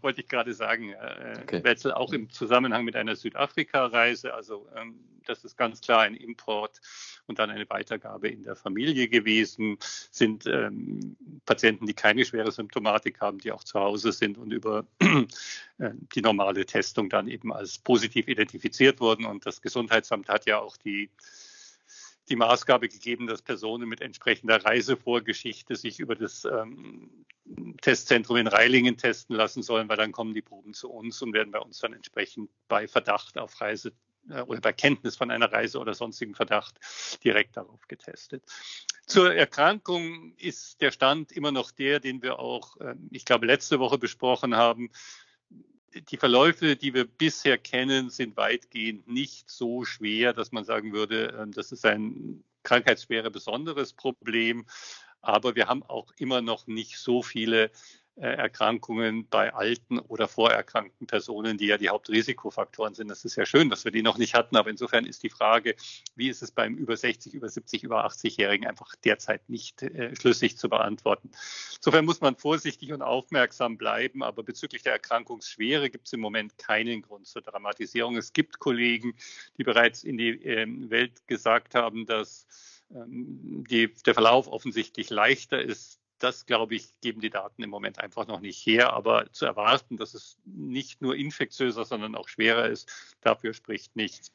Wollte 0.00 0.20
ich 0.20 0.28
gerade 0.28 0.54
sagen, 0.54 0.90
äh, 0.90 1.38
okay. 1.42 1.64
Wetzel 1.64 1.92
auch 1.92 2.12
im 2.12 2.30
Zusammenhang 2.30 2.84
mit 2.84 2.96
einer 2.96 3.16
Südafrika-Reise. 3.16 4.34
Also 4.34 4.68
ähm, 4.76 5.00
das 5.26 5.44
ist 5.44 5.56
ganz 5.56 5.80
klar 5.80 6.02
ein 6.02 6.14
Import 6.14 6.80
und 7.26 7.38
dann 7.38 7.50
eine 7.50 7.68
Weitergabe 7.68 8.28
in 8.28 8.42
der 8.42 8.56
Familie 8.56 9.08
gewesen. 9.08 9.78
Sind 10.10 10.46
ähm, 10.46 11.16
Patienten, 11.46 11.86
die 11.86 11.94
keine 11.94 12.24
schwere 12.24 12.52
Symptomatik 12.52 13.20
haben, 13.20 13.38
die 13.38 13.52
auch 13.52 13.64
zu 13.64 13.78
Hause 13.78 14.12
sind 14.12 14.38
und 14.38 14.52
über 14.52 14.86
äh, 15.00 15.90
die 16.14 16.22
normale 16.22 16.66
Testung 16.66 17.08
dann 17.08 17.28
eben 17.28 17.52
als 17.52 17.78
positiv 17.78 18.28
identifiziert 18.28 19.00
wurden. 19.00 19.24
Und 19.24 19.46
das 19.46 19.62
Gesundheitsamt 19.62 20.28
hat 20.28 20.46
ja 20.46 20.58
auch 20.58 20.76
die 20.76 21.10
die 22.30 22.36
Maßgabe 22.36 22.88
gegeben, 22.88 23.26
dass 23.26 23.42
Personen 23.42 23.88
mit 23.88 24.00
entsprechender 24.00 24.64
Reisevorgeschichte 24.64 25.76
sich 25.76 25.98
über 25.98 26.14
das 26.14 26.44
ähm, 26.44 27.26
Testzentrum 27.82 28.36
in 28.36 28.46
Reilingen 28.46 28.96
testen 28.96 29.34
lassen 29.36 29.62
sollen, 29.62 29.88
weil 29.88 29.96
dann 29.96 30.12
kommen 30.12 30.32
die 30.32 30.42
Proben 30.42 30.72
zu 30.72 30.90
uns 30.90 31.20
und 31.20 31.32
werden 31.32 31.50
bei 31.50 31.58
uns 31.58 31.78
dann 31.80 31.92
entsprechend 31.92 32.50
bei 32.68 32.86
Verdacht 32.86 33.36
auf 33.36 33.60
Reise 33.60 33.92
äh, 34.30 34.42
oder 34.42 34.60
bei 34.60 34.72
Kenntnis 34.72 35.16
von 35.16 35.30
einer 35.30 35.52
Reise 35.52 35.78
oder 35.78 35.94
sonstigen 35.94 36.34
Verdacht 36.34 36.78
direkt 37.24 37.56
darauf 37.56 37.86
getestet. 37.88 38.44
Zur 39.06 39.34
Erkrankung 39.34 40.34
ist 40.36 40.80
der 40.80 40.92
Stand 40.92 41.32
immer 41.32 41.50
noch 41.50 41.72
der, 41.72 41.98
den 41.98 42.22
wir 42.22 42.38
auch, 42.38 42.76
äh, 42.76 42.94
ich 43.10 43.24
glaube, 43.24 43.46
letzte 43.46 43.80
Woche 43.80 43.98
besprochen 43.98 44.54
haben 44.54 44.90
die 45.94 46.16
Verläufe, 46.16 46.76
die 46.76 46.94
wir 46.94 47.04
bisher 47.04 47.58
kennen, 47.58 48.10
sind 48.10 48.36
weitgehend 48.36 49.08
nicht 49.08 49.50
so 49.50 49.84
schwer, 49.84 50.32
dass 50.32 50.52
man 50.52 50.64
sagen 50.64 50.92
würde, 50.92 51.36
ähm, 51.40 51.52
das 51.52 51.72
ist 51.72 51.84
ein 51.84 52.44
krankheitsschwere 52.62 53.30
besonderes 53.30 53.92
Problem. 53.92 54.66
Aber 55.22 55.54
wir 55.54 55.66
haben 55.66 55.82
auch 55.82 56.12
immer 56.18 56.40
noch 56.40 56.66
nicht 56.66 56.98
so 56.98 57.22
viele 57.22 57.70
Erkrankungen 58.20 59.26
bei 59.28 59.54
alten 59.54 59.98
oder 59.98 60.28
vorerkrankten 60.28 61.06
Personen, 61.06 61.56
die 61.56 61.66
ja 61.66 61.78
die 61.78 61.88
Hauptrisikofaktoren 61.88 62.94
sind. 62.94 63.08
Das 63.08 63.24
ist 63.24 63.36
ja 63.36 63.46
schön, 63.46 63.70
dass 63.70 63.84
wir 63.84 63.92
die 63.92 64.02
noch 64.02 64.18
nicht 64.18 64.34
hatten, 64.34 64.56
aber 64.56 64.68
insofern 64.68 65.06
ist 65.06 65.22
die 65.22 65.30
Frage, 65.30 65.74
wie 66.16 66.28
ist 66.28 66.42
es 66.42 66.50
beim 66.50 66.74
über 66.76 66.96
60, 66.96 67.32
über 67.32 67.48
70, 67.48 67.82
über 67.82 68.06
80-Jährigen 68.06 68.66
einfach 68.66 68.94
derzeit 68.96 69.48
nicht 69.48 69.82
äh, 69.82 70.14
schlüssig 70.14 70.58
zu 70.58 70.68
beantworten. 70.68 71.30
Insofern 71.76 72.04
muss 72.04 72.20
man 72.20 72.36
vorsichtig 72.36 72.92
und 72.92 73.02
aufmerksam 73.02 73.78
bleiben, 73.78 74.22
aber 74.22 74.42
bezüglich 74.42 74.82
der 74.82 74.92
Erkrankungsschwere 74.92 75.88
gibt 75.88 76.06
es 76.06 76.12
im 76.12 76.20
Moment 76.20 76.58
keinen 76.58 77.02
Grund 77.02 77.26
zur 77.26 77.42
Dramatisierung. 77.42 78.16
Es 78.16 78.32
gibt 78.32 78.58
Kollegen, 78.58 79.14
die 79.56 79.64
bereits 79.64 80.04
in 80.04 80.18
die 80.18 80.30
äh, 80.44 80.66
Welt 80.90 81.26
gesagt 81.26 81.74
haben, 81.74 82.04
dass 82.04 82.46
ähm, 82.94 83.64
die, 83.68 83.94
der 84.04 84.14
Verlauf 84.14 84.48
offensichtlich 84.48 85.10
leichter 85.10 85.62
ist 85.62 86.00
das, 86.20 86.46
glaube 86.46 86.74
ich, 86.74 86.88
geben 87.00 87.20
die 87.20 87.30
Daten 87.30 87.62
im 87.62 87.70
Moment 87.70 87.98
einfach 87.98 88.26
noch 88.26 88.40
nicht 88.40 88.64
her. 88.64 88.92
Aber 88.92 89.30
zu 89.32 89.46
erwarten, 89.46 89.96
dass 89.96 90.14
es 90.14 90.38
nicht 90.44 91.02
nur 91.02 91.16
infektiöser, 91.16 91.84
sondern 91.84 92.14
auch 92.14 92.28
schwerer 92.28 92.68
ist, 92.68 92.90
dafür 93.20 93.54
spricht 93.54 93.96
nichts. 93.96 94.30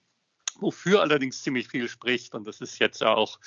Wofür 0.59 1.01
allerdings 1.01 1.43
ziemlich 1.43 1.67
viel 1.67 1.89
spricht, 1.89 2.33
und 2.33 2.47
das 2.47 2.61
ist 2.61 2.79
jetzt 2.79 3.03
auch, 3.03 3.39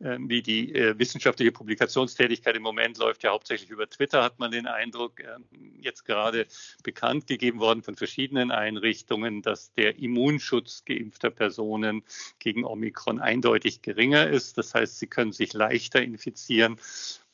äh, 0.00 0.18
wie 0.18 0.42
die 0.42 0.74
äh, 0.74 0.98
wissenschaftliche 0.98 1.52
Publikationstätigkeit 1.52 2.56
im 2.56 2.62
Moment 2.62 2.98
läuft 2.98 3.22
ja 3.22 3.30
hauptsächlich 3.30 3.70
über 3.70 3.88
Twitter, 3.88 4.24
hat 4.24 4.40
man 4.40 4.50
den 4.50 4.66
Eindruck, 4.66 5.20
äh, 5.20 5.36
jetzt 5.80 6.04
gerade 6.04 6.48
bekannt 6.82 7.28
gegeben 7.28 7.60
worden 7.60 7.84
von 7.84 7.94
verschiedenen 7.94 8.50
Einrichtungen, 8.50 9.42
dass 9.42 9.72
der 9.74 10.00
Immunschutz 10.00 10.84
geimpfter 10.84 11.30
Personen 11.30 12.02
gegen 12.40 12.64
Omikron 12.64 13.20
eindeutig 13.20 13.80
geringer 13.80 14.26
ist. 14.26 14.58
Das 14.58 14.74
heißt, 14.74 14.98
sie 14.98 15.06
können 15.06 15.32
sich 15.32 15.52
leichter 15.52 16.02
infizieren 16.02 16.76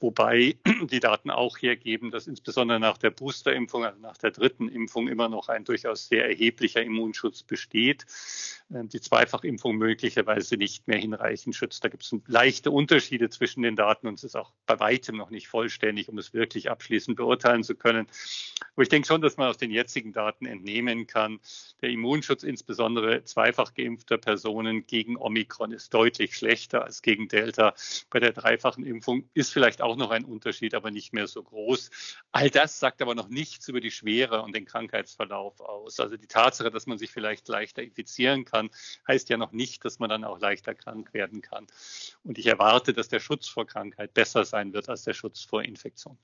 wobei 0.00 0.56
die 0.90 1.00
Daten 1.00 1.30
auch 1.30 1.58
hergeben, 1.58 2.10
dass 2.10 2.26
insbesondere 2.26 2.80
nach 2.80 2.98
der 2.98 3.10
Boosterimpfung, 3.10 3.84
also 3.84 4.00
nach 4.00 4.16
der 4.18 4.30
dritten 4.30 4.68
Impfung, 4.68 5.08
immer 5.08 5.28
noch 5.28 5.48
ein 5.48 5.64
durchaus 5.64 6.08
sehr 6.08 6.28
erheblicher 6.28 6.82
Immunschutz 6.82 7.42
besteht. 7.42 8.06
Ähm, 8.72 8.88
die 8.88 9.00
Zweifachimpfung 9.00 9.76
möglicherweise 9.76 10.56
nicht 10.56 10.86
mehr 10.86 10.98
hinreichend 10.98 11.54
schützt. 11.54 11.84
Da 11.84 11.88
gibt 11.88 12.04
es 12.04 12.14
leichte 12.26 12.70
Unterschiede 12.70 13.30
zwischen 13.30 13.62
den 13.62 13.76
Daten 13.76 14.06
und 14.06 14.14
es 14.14 14.24
ist 14.24 14.36
auch 14.36 14.52
bei 14.66 14.78
weitem 14.78 15.16
noch 15.16 15.30
nicht 15.30 15.48
vollständig, 15.48 16.08
um 16.08 16.18
es 16.18 16.34
wirklich 16.34 16.70
abschließend 16.70 17.16
beurteilen 17.16 17.64
zu 17.64 17.74
können. 17.74 18.06
Aber 18.74 18.82
ich 18.82 18.88
denke 18.88 19.08
schon, 19.08 19.22
dass 19.22 19.36
man 19.36 19.48
aus 19.48 19.56
den 19.56 19.70
jetzigen 19.70 20.12
Daten 20.12 20.46
entnehmen 20.46 21.06
kann, 21.06 21.40
der 21.80 21.90
Immunschutz 21.90 22.42
insbesondere 22.42 23.24
zweifach 23.24 23.74
geimpfter 23.74 24.18
Personen 24.18 24.86
gegen 24.86 25.16
Omikron 25.16 25.72
ist 25.72 25.94
deutlich 25.94 26.36
schlechter 26.36 26.84
als 26.84 27.02
gegen 27.02 27.28
Delta. 27.28 27.74
Bei 28.10 28.20
der 28.20 28.32
dreifachen 28.32 28.84
Impfung 28.84 29.28
ist 29.34 29.52
vielleicht 29.52 29.80
auch 29.80 29.87
noch 29.96 30.10
ein 30.10 30.24
Unterschied, 30.24 30.74
aber 30.74 30.90
nicht 30.90 31.12
mehr 31.12 31.26
so 31.26 31.42
groß. 31.42 31.90
All 32.32 32.50
das 32.50 32.78
sagt 32.78 33.00
aber 33.02 33.14
noch 33.14 33.28
nichts 33.28 33.66
über 33.68 33.80
die 33.80 33.90
Schwere 33.90 34.42
und 34.42 34.54
den 34.54 34.66
Krankheitsverlauf 34.66 35.60
aus. 35.60 36.00
Also 36.00 36.16
die 36.16 36.26
Tatsache, 36.26 36.70
dass 36.70 36.86
man 36.86 36.98
sich 36.98 37.10
vielleicht 37.10 37.48
leichter 37.48 37.82
infizieren 37.82 38.44
kann, 38.44 38.58
kann, 38.58 38.70
heißt 39.06 39.28
ja 39.28 39.36
noch 39.36 39.52
nicht, 39.52 39.84
dass 39.84 39.98
man 39.98 40.10
dann 40.10 40.24
auch 40.24 40.38
leichter 40.38 40.74
krank 40.74 41.12
werden 41.14 41.42
kann. 41.42 41.66
Und 42.24 42.38
ich 42.38 42.46
erwarte, 42.46 42.92
dass 42.92 43.08
der 43.08 43.20
Schutz 43.20 43.48
vor 43.48 43.66
Krankheit 43.66 44.14
besser 44.14 44.44
sein 44.44 44.72
wird 44.72 44.88
als 44.88 45.02
der 45.02 45.14
Schutz 45.14 45.42
vor 45.42 45.62
Infektion. 45.62 46.18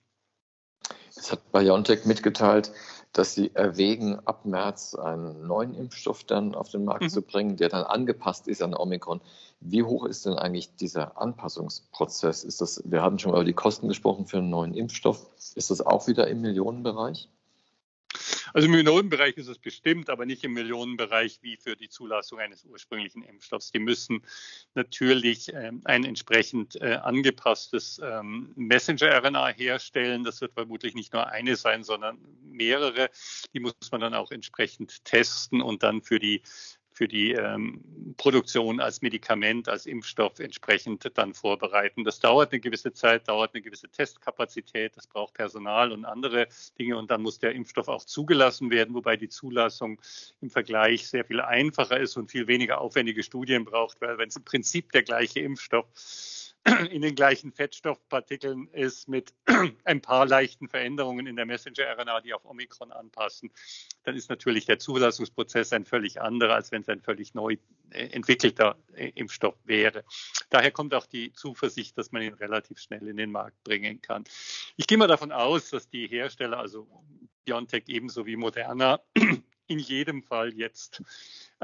Es 1.16 1.30
hat 1.30 1.52
BioNTech 1.52 2.04
mitgeteilt, 2.04 2.72
dass 3.12 3.34
sie 3.34 3.54
erwägen, 3.54 4.18
ab 4.26 4.44
März 4.44 4.94
einen 4.96 5.46
neuen 5.46 5.74
Impfstoff 5.74 6.24
dann 6.24 6.54
auf 6.54 6.68
den 6.70 6.84
Markt 6.84 7.04
mhm. 7.04 7.08
zu 7.08 7.22
bringen, 7.22 7.56
der 7.56 7.68
dann 7.68 7.84
angepasst 7.84 8.48
ist 8.48 8.62
an 8.62 8.74
Omikron. 8.74 9.20
Wie 9.66 9.82
hoch 9.82 10.04
ist 10.04 10.26
denn 10.26 10.34
eigentlich 10.34 10.76
dieser 10.76 11.18
Anpassungsprozess? 11.18 12.44
Ist 12.44 12.60
das, 12.60 12.82
wir 12.84 13.02
hatten 13.02 13.18
schon 13.18 13.32
mal 13.32 13.38
über 13.38 13.46
die 13.46 13.54
Kosten 13.54 13.88
gesprochen 13.88 14.26
für 14.26 14.36
einen 14.36 14.50
neuen 14.50 14.74
Impfstoff. 14.74 15.30
Ist 15.54 15.70
das 15.70 15.80
auch 15.80 16.06
wieder 16.06 16.28
im 16.28 16.42
Millionenbereich? 16.42 17.30
Also 18.52 18.66
im 18.66 18.72
Millionenbereich 18.72 19.38
ist 19.38 19.48
es 19.48 19.58
bestimmt, 19.58 20.10
aber 20.10 20.26
nicht 20.26 20.44
im 20.44 20.52
Millionenbereich 20.52 21.38
wie 21.40 21.56
für 21.56 21.76
die 21.76 21.88
Zulassung 21.88 22.40
eines 22.40 22.64
ursprünglichen 22.66 23.22
Impfstoffs. 23.22 23.72
Die 23.72 23.78
müssen 23.78 24.22
natürlich 24.74 25.52
ähm, 25.54 25.80
ein 25.84 26.04
entsprechend 26.04 26.80
äh, 26.80 26.98
angepasstes 27.02 28.00
ähm, 28.04 28.52
Messenger-RNA 28.56 29.48
herstellen. 29.48 30.24
Das 30.24 30.42
wird 30.42 30.52
vermutlich 30.52 30.94
nicht 30.94 31.14
nur 31.14 31.26
eine 31.26 31.56
sein, 31.56 31.84
sondern 31.84 32.18
mehrere. 32.42 33.08
Die 33.54 33.60
muss 33.60 33.74
man 33.90 34.02
dann 34.02 34.14
auch 34.14 34.30
entsprechend 34.30 35.04
testen 35.06 35.62
und 35.62 35.82
dann 35.82 36.02
für 36.02 36.18
die 36.18 36.42
für 36.94 37.08
die 37.08 37.32
ähm, 37.32 38.14
Produktion 38.16 38.80
als 38.80 39.02
Medikament, 39.02 39.68
als 39.68 39.84
Impfstoff 39.84 40.38
entsprechend 40.38 41.10
dann 41.18 41.34
vorbereiten. 41.34 42.04
Das 42.04 42.20
dauert 42.20 42.52
eine 42.52 42.60
gewisse 42.60 42.92
Zeit, 42.92 43.28
dauert 43.28 43.52
eine 43.52 43.62
gewisse 43.62 43.88
Testkapazität, 43.88 44.96
das 44.96 45.08
braucht 45.08 45.34
Personal 45.34 45.90
und 45.90 46.04
andere 46.04 46.46
Dinge 46.78 46.96
und 46.96 47.10
dann 47.10 47.20
muss 47.20 47.40
der 47.40 47.52
Impfstoff 47.52 47.88
auch 47.88 48.04
zugelassen 48.04 48.70
werden, 48.70 48.94
wobei 48.94 49.16
die 49.16 49.28
Zulassung 49.28 50.00
im 50.40 50.50
Vergleich 50.50 51.08
sehr 51.08 51.24
viel 51.24 51.40
einfacher 51.40 51.98
ist 51.98 52.16
und 52.16 52.30
viel 52.30 52.46
weniger 52.46 52.80
aufwendige 52.80 53.24
Studien 53.24 53.64
braucht, 53.64 54.00
weil 54.00 54.16
wenn 54.18 54.28
es 54.28 54.36
im 54.36 54.44
Prinzip 54.44 54.92
der 54.92 55.02
gleiche 55.02 55.40
Impfstoff 55.40 55.86
in 56.90 57.02
den 57.02 57.14
gleichen 57.14 57.52
Fettstoffpartikeln 57.52 58.68
ist 58.68 59.08
mit 59.08 59.34
ein 59.84 60.00
paar 60.00 60.26
leichten 60.26 60.68
Veränderungen 60.68 61.26
in 61.26 61.36
der 61.36 61.44
Messenger-RNA, 61.44 62.22
die 62.22 62.32
auf 62.32 62.44
Omikron 62.44 62.90
anpassen, 62.90 63.50
dann 64.04 64.16
ist 64.16 64.30
natürlich 64.30 64.64
der 64.64 64.78
Zulassungsprozess 64.78 65.72
ein 65.72 65.84
völlig 65.84 66.22
anderer, 66.22 66.54
als 66.54 66.72
wenn 66.72 66.80
es 66.82 66.88
ein 66.88 67.02
völlig 67.02 67.34
neu 67.34 67.56
äh, 67.90 68.06
entwickelter 68.06 68.78
äh, 68.94 69.10
Impfstoff 69.14 69.56
wäre. 69.64 70.04
Daher 70.48 70.70
kommt 70.70 70.94
auch 70.94 71.06
die 71.06 71.32
Zuversicht, 71.32 71.98
dass 71.98 72.12
man 72.12 72.22
ihn 72.22 72.34
relativ 72.34 72.78
schnell 72.78 73.06
in 73.08 73.18
den 73.18 73.30
Markt 73.30 73.62
bringen 73.64 74.00
kann. 74.00 74.24
Ich 74.76 74.86
gehe 74.86 74.96
mal 74.96 75.08
davon 75.08 75.32
aus, 75.32 75.68
dass 75.70 75.90
die 75.90 76.06
Hersteller, 76.06 76.58
also 76.58 76.88
BioNTech 77.44 77.84
ebenso 77.88 78.24
wie 78.24 78.36
Moderna, 78.36 79.00
in 79.66 79.78
jedem 79.78 80.22
Fall 80.22 80.54
jetzt 80.54 81.02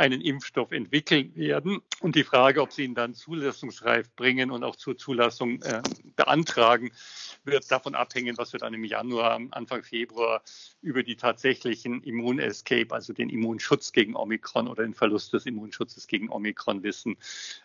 einen 0.01 0.23
Impfstoff 0.23 0.73
entwickeln 0.73 1.37
werden. 1.37 1.83
Und 2.01 2.17
die 2.17 2.25
Frage, 2.25 2.63
ob 2.63 2.73
sie 2.73 2.85
ihn 2.85 2.95
dann 2.95 3.15
zulassungsreif 3.15 4.11
bringen 4.17 4.51
und 4.51 4.65
auch 4.65 4.77
zur 4.77 4.97
Zulassung 4.97 5.61
äh, 5.61 5.83
beantragen, 6.17 6.91
wird 7.45 7.71
davon 7.71 7.95
abhängen, 7.95 8.39
was 8.39 8.55
wir 8.55 8.61
dann 8.61 8.73
im 8.73 8.85
Januar, 8.85 9.39
Anfang 9.51 9.83
Februar 9.83 10.43
über 10.81 11.03
die 11.03 11.17
tatsächlichen 11.17 12.03
Immunescape, 12.03 12.95
also 12.95 13.13
den 13.13 13.29
Immunschutz 13.29 13.93
gegen 13.93 14.17
Omikron 14.17 14.69
oder 14.69 14.85
den 14.85 14.95
Verlust 14.95 15.35
des 15.35 15.45
Immunschutzes 15.45 16.07
gegen 16.07 16.31
Omikron 16.31 16.83
wissen. 16.83 17.19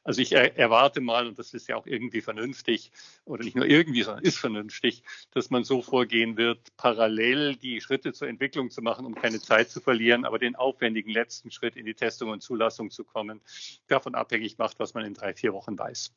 Also 0.04 0.22
ich 0.22 0.34
er 0.34 0.58
erwarte 0.58 1.00
mal, 1.00 1.27
und 1.27 1.39
das 1.39 1.54
ist 1.54 1.70
ja 1.70 1.77
auch 1.77 1.88
irgendwie 1.88 2.20
vernünftig, 2.20 2.92
oder 3.24 3.46
nicht 3.46 3.56
nur 3.56 3.65
irgendwie, 3.65 4.04
sondern 4.04 4.25
ist 4.25 4.38
vernünftig, 4.38 5.04
dass 5.32 5.50
man 5.50 5.63
so 5.63 5.82
vorgehen 5.82 6.36
wird, 6.36 6.60
parallel 6.75 7.56
die 7.56 7.80
Schritte 7.80 8.12
zur 8.12 8.27
Entwicklung 8.27 8.72
zu 8.72 8.82
machen, 8.82 9.06
um 9.06 9.15
keine 9.15 9.39
Zeit 9.39 9.70
zu 9.70 9.80
verlieren, 9.80 10.25
aber 10.25 10.38
den 10.38 10.56
aufwendigen 10.56 11.12
letzten 11.12 11.50
Schritt 11.50 11.77
in 11.77 11.86
die 11.86 11.94
Testung 11.94 12.25
und 12.29 12.41
Zulassung 12.41 12.91
zu 12.91 13.03
kommen, 13.03 13.41
davon 13.88 14.15
abhängig 14.15 14.58
macht, 14.58 14.79
was 14.79 14.94
man 14.94 15.05
in 15.05 15.13
drei, 15.13 15.34
vier 15.34 15.53
Wochen 15.53 15.77
weiß. 15.77 16.12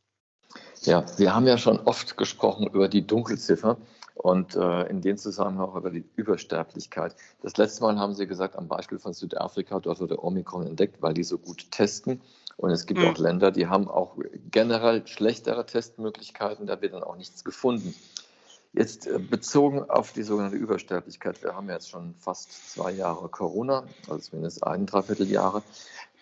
Ja, 0.82 1.04
wir 1.18 1.34
haben 1.34 1.46
ja 1.46 1.58
schon 1.58 1.78
oft 1.80 2.16
gesprochen 2.16 2.68
über 2.68 2.88
die 2.88 3.06
Dunkelziffer 3.06 3.76
und 4.14 4.56
äh, 4.56 4.84
in 4.84 5.00
dem 5.00 5.16
Zusammenhang 5.16 5.68
auch 5.68 5.76
über 5.76 5.90
die 5.90 6.04
Übersterblichkeit. 6.16 7.14
Das 7.42 7.56
letzte 7.56 7.82
Mal 7.82 7.98
haben 7.98 8.14
Sie 8.14 8.26
gesagt, 8.26 8.56
am 8.56 8.66
Beispiel 8.66 8.98
von 8.98 9.12
Südafrika, 9.12 9.78
dort 9.80 10.00
wurde 10.00 10.22
Omikron 10.22 10.66
entdeckt, 10.66 11.02
weil 11.02 11.14
die 11.14 11.24
so 11.24 11.38
gut 11.38 11.70
testen. 11.70 12.20
Und 12.56 12.70
es 12.70 12.86
gibt 12.86 13.00
mhm. 13.00 13.08
auch 13.08 13.18
Länder, 13.18 13.52
die 13.52 13.68
haben 13.68 13.88
auch 13.88 14.16
generell 14.50 15.06
schlechtere 15.06 15.64
Testmöglichkeiten, 15.64 16.66
da 16.66 16.80
wird 16.80 16.92
dann 16.92 17.04
auch 17.04 17.16
nichts 17.16 17.44
gefunden. 17.44 17.94
Jetzt 18.72 19.06
äh, 19.06 19.18
bezogen 19.18 19.88
auf 19.88 20.12
die 20.12 20.22
sogenannte 20.22 20.56
Übersterblichkeit, 20.56 21.42
wir 21.42 21.54
haben 21.54 21.68
jetzt 21.68 21.90
schon 21.90 22.14
fast 22.14 22.72
zwei 22.72 22.92
Jahre 22.92 23.28
Corona, 23.28 23.84
also 24.08 24.18
zumindest 24.18 24.64
ein 24.64 24.86
Dreivierteljahre. 24.86 25.62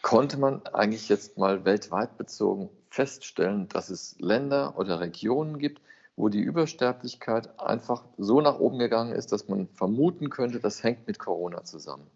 Konnte 0.03 0.39
man 0.39 0.65
eigentlich 0.67 1.09
jetzt 1.09 1.37
mal 1.37 1.65
weltweit 1.65 2.17
bezogen 2.17 2.71
feststellen, 2.91 3.69
dass 3.69 3.91
es 3.91 4.17
Länder 4.21 4.79
oder 4.79 5.01
Regionen 5.01 5.59
gibt, 5.59 5.83
wo 6.17 6.29
die 6.29 6.41
Übersterblichkeit 6.41 7.61
einfach 7.61 8.05
so 8.17 8.41
nach 8.41 8.59
oben 8.59 8.79
gegangen 8.79 9.13
ist, 9.13 9.33
dass 9.33 9.49
man 9.49 9.69
vermuten 9.69 10.31
könnte, 10.31 10.61
das 10.61 10.83
hängt 10.83 11.07
mit 11.07 11.19
Corona 11.19 11.65
zusammen? 11.65 12.07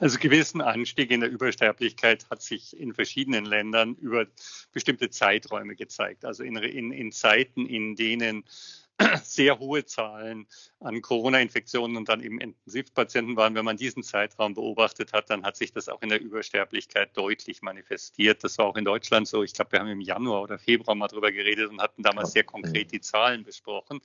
Also 0.00 0.18
gewissen 0.18 0.60
Anstieg 0.60 1.10
in 1.10 1.20
der 1.20 1.30
Übersterblichkeit 1.30 2.28
hat 2.30 2.40
sich 2.42 2.78
in 2.78 2.94
verschiedenen 2.94 3.44
Ländern 3.44 3.94
über 3.94 4.26
bestimmte 4.72 5.10
Zeiträume 5.10 5.74
gezeigt. 5.74 6.24
Also 6.24 6.44
in, 6.44 6.56
in, 6.56 6.92
in 6.92 7.10
Zeiten, 7.10 7.66
in 7.66 7.96
denen 7.96 8.44
sehr 9.22 9.58
hohe 9.58 9.84
Zahlen 9.84 10.46
an 10.80 11.00
Corona-Infektionen 11.02 11.96
und 11.96 12.08
dann 12.08 12.22
eben 12.22 12.40
Intensivpatienten 12.40 13.36
waren. 13.36 13.54
Wenn 13.54 13.64
man 13.64 13.76
diesen 13.76 14.02
Zeitraum 14.02 14.54
beobachtet 14.54 15.12
hat, 15.12 15.30
dann 15.30 15.44
hat 15.44 15.56
sich 15.56 15.72
das 15.72 15.88
auch 15.88 16.02
in 16.02 16.08
der 16.08 16.20
Übersterblichkeit 16.20 17.16
deutlich 17.16 17.62
manifestiert. 17.62 18.42
Das 18.42 18.58
war 18.58 18.66
auch 18.66 18.76
in 18.76 18.84
Deutschland 18.84 19.28
so. 19.28 19.42
Ich 19.42 19.54
glaube, 19.54 19.72
wir 19.72 19.80
haben 19.80 19.88
im 19.88 20.00
Januar 20.00 20.42
oder 20.42 20.58
Februar 20.58 20.94
mal 20.94 21.08
drüber 21.08 21.30
geredet 21.30 21.70
und 21.70 21.80
hatten 21.80 22.02
damals 22.02 22.32
sehr 22.32 22.44
konkret 22.44 22.92
die 22.92 23.00
Zahlen 23.00 23.44
besprochen. 23.44 24.00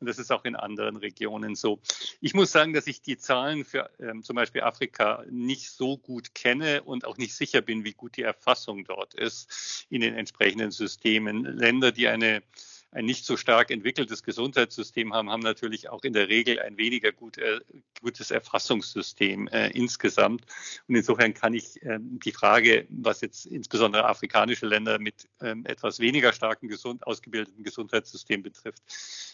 Und 0.00 0.08
das 0.08 0.18
ist 0.18 0.30
auch 0.30 0.44
in 0.44 0.56
anderen 0.56 0.96
Regionen 0.96 1.54
so. 1.54 1.80
Ich 2.20 2.34
muss 2.34 2.52
sagen, 2.52 2.72
dass 2.72 2.86
ich 2.86 3.02
die 3.02 3.16
Zahlen 3.16 3.64
für 3.64 3.90
ähm, 4.00 4.22
zum 4.22 4.36
Beispiel 4.36 4.62
Afrika 4.62 5.24
nicht 5.30 5.70
so 5.70 5.96
gut 5.96 6.34
kenne 6.34 6.82
und 6.82 7.06
auch 7.06 7.16
nicht 7.16 7.34
sicher 7.34 7.62
bin, 7.62 7.84
wie 7.84 7.94
gut 7.94 8.16
die 8.16 8.22
Erfassung 8.22 8.84
dort 8.84 9.14
ist 9.14 9.86
in 9.88 10.00
den 10.00 10.14
entsprechenden 10.14 10.70
Systemen. 10.70 11.44
Länder, 11.44 11.92
die 11.92 12.08
eine 12.08 12.42
ein 12.90 13.04
nicht 13.04 13.24
so 13.24 13.36
stark 13.36 13.70
entwickeltes 13.70 14.22
Gesundheitssystem 14.22 15.12
haben, 15.12 15.30
haben 15.30 15.42
natürlich 15.42 15.88
auch 15.88 16.04
in 16.04 16.12
der 16.12 16.28
Regel 16.28 16.58
ein 16.60 16.76
weniger 16.76 17.12
gut, 17.12 17.38
äh, 17.38 17.60
gutes 18.00 18.30
Erfassungssystem 18.30 19.48
äh, 19.48 19.70
insgesamt. 19.70 20.46
Und 20.88 20.94
insofern 20.94 21.34
kann 21.34 21.54
ich 21.54 21.82
äh, 21.82 21.98
die 22.00 22.32
Frage, 22.32 22.86
was 22.88 23.20
jetzt 23.20 23.46
insbesondere 23.46 24.06
afrikanische 24.06 24.66
Länder 24.66 24.98
mit 24.98 25.28
ähm, 25.40 25.66
etwas 25.66 26.00
weniger 26.00 26.32
starken 26.32 26.68
gesund, 26.68 27.06
ausgebildeten 27.06 27.64
Gesundheitssystem 27.64 28.42
betrifft, 28.42 28.82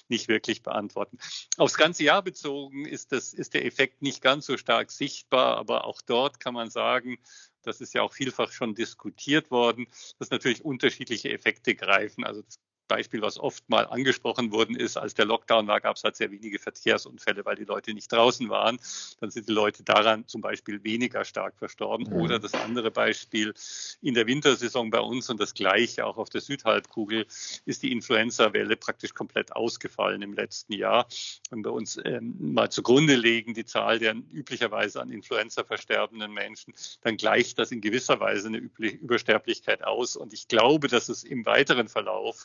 nicht 0.08 0.28
wirklich 0.28 0.62
beantworten. 0.62 1.18
Aufs 1.56 1.76
ganze 1.76 2.04
Jahr 2.04 2.22
bezogen 2.22 2.84
ist, 2.86 3.12
das, 3.12 3.32
ist 3.32 3.54
der 3.54 3.64
Effekt 3.64 4.02
nicht 4.02 4.22
ganz 4.22 4.46
so 4.46 4.56
stark 4.56 4.90
sichtbar, 4.90 5.58
aber 5.58 5.84
auch 5.84 6.00
dort 6.02 6.40
kann 6.40 6.54
man 6.54 6.70
sagen, 6.70 7.18
das 7.62 7.80
ist 7.80 7.94
ja 7.94 8.02
auch 8.02 8.12
vielfach 8.12 8.52
schon 8.52 8.74
diskutiert 8.74 9.50
worden, 9.50 9.86
dass 10.18 10.30
natürlich 10.30 10.64
unterschiedliche 10.64 11.30
Effekte 11.30 11.74
greifen. 11.74 12.24
Also 12.24 12.42
das 12.42 12.58
Beispiel, 12.92 13.22
was 13.22 13.38
oft 13.38 13.66
mal 13.70 13.86
angesprochen 13.86 14.52
worden 14.52 14.76
ist, 14.76 14.98
als 14.98 15.14
der 15.14 15.24
Lockdown 15.24 15.66
war, 15.66 15.80
gab 15.80 15.96
es 15.96 16.04
halt 16.04 16.14
sehr 16.14 16.30
wenige 16.30 16.58
Verkehrsunfälle, 16.58 17.42
weil 17.46 17.56
die 17.56 17.64
Leute 17.64 17.94
nicht 17.94 18.12
draußen 18.12 18.50
waren. 18.50 18.78
Dann 19.18 19.30
sind 19.30 19.48
die 19.48 19.52
Leute 19.52 19.82
daran 19.82 20.26
zum 20.26 20.42
Beispiel 20.42 20.84
weniger 20.84 21.24
stark 21.24 21.56
verstorben. 21.56 22.08
Mhm. 22.10 22.20
Oder 22.20 22.38
das 22.38 22.52
andere 22.52 22.90
Beispiel, 22.90 23.54
in 24.02 24.12
der 24.12 24.26
Wintersaison 24.26 24.90
bei 24.90 25.00
uns 25.00 25.30
und 25.30 25.40
das 25.40 25.54
gleiche 25.54 26.04
auch 26.04 26.18
auf 26.18 26.28
der 26.28 26.42
Südhalbkugel, 26.42 27.24
ist 27.64 27.82
die 27.82 27.92
Influenza-Welle 27.92 28.76
praktisch 28.76 29.14
komplett 29.14 29.56
ausgefallen 29.56 30.20
im 30.20 30.34
letzten 30.34 30.74
Jahr. 30.74 31.06
Wenn 31.48 31.64
wir 31.64 31.72
uns 31.72 31.98
ähm, 32.04 32.36
mal 32.38 32.68
zugrunde 32.70 33.14
legen, 33.14 33.54
die 33.54 33.64
Zahl 33.64 34.00
der 34.00 34.14
üblicherweise 34.14 35.00
an 35.00 35.10
Influenza 35.10 35.64
versterbenden 35.64 36.32
Menschen, 36.34 36.74
dann 37.00 37.16
gleicht 37.16 37.58
das 37.58 37.72
in 37.72 37.80
gewisser 37.80 38.20
Weise 38.20 38.48
eine 38.48 38.58
Übersterblichkeit 38.58 39.82
aus. 39.82 40.16
Und 40.16 40.34
ich 40.34 40.46
glaube, 40.48 40.88
dass 40.88 41.08
es 41.08 41.24
im 41.24 41.46
weiteren 41.46 41.88
Verlauf 41.88 42.44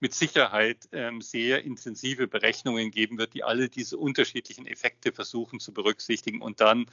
mit 0.00 0.14
Sicherheit 0.14 0.88
ähm, 0.92 1.20
sehr 1.20 1.64
intensive 1.64 2.26
Berechnungen 2.28 2.90
geben 2.90 3.18
wird, 3.18 3.34
die 3.34 3.44
alle 3.44 3.68
diese 3.68 3.98
unterschiedlichen 3.98 4.66
Effekte 4.66 5.12
versuchen 5.12 5.60
zu 5.60 5.72
berücksichtigen 5.72 6.42
und 6.42 6.60
dann 6.60 6.86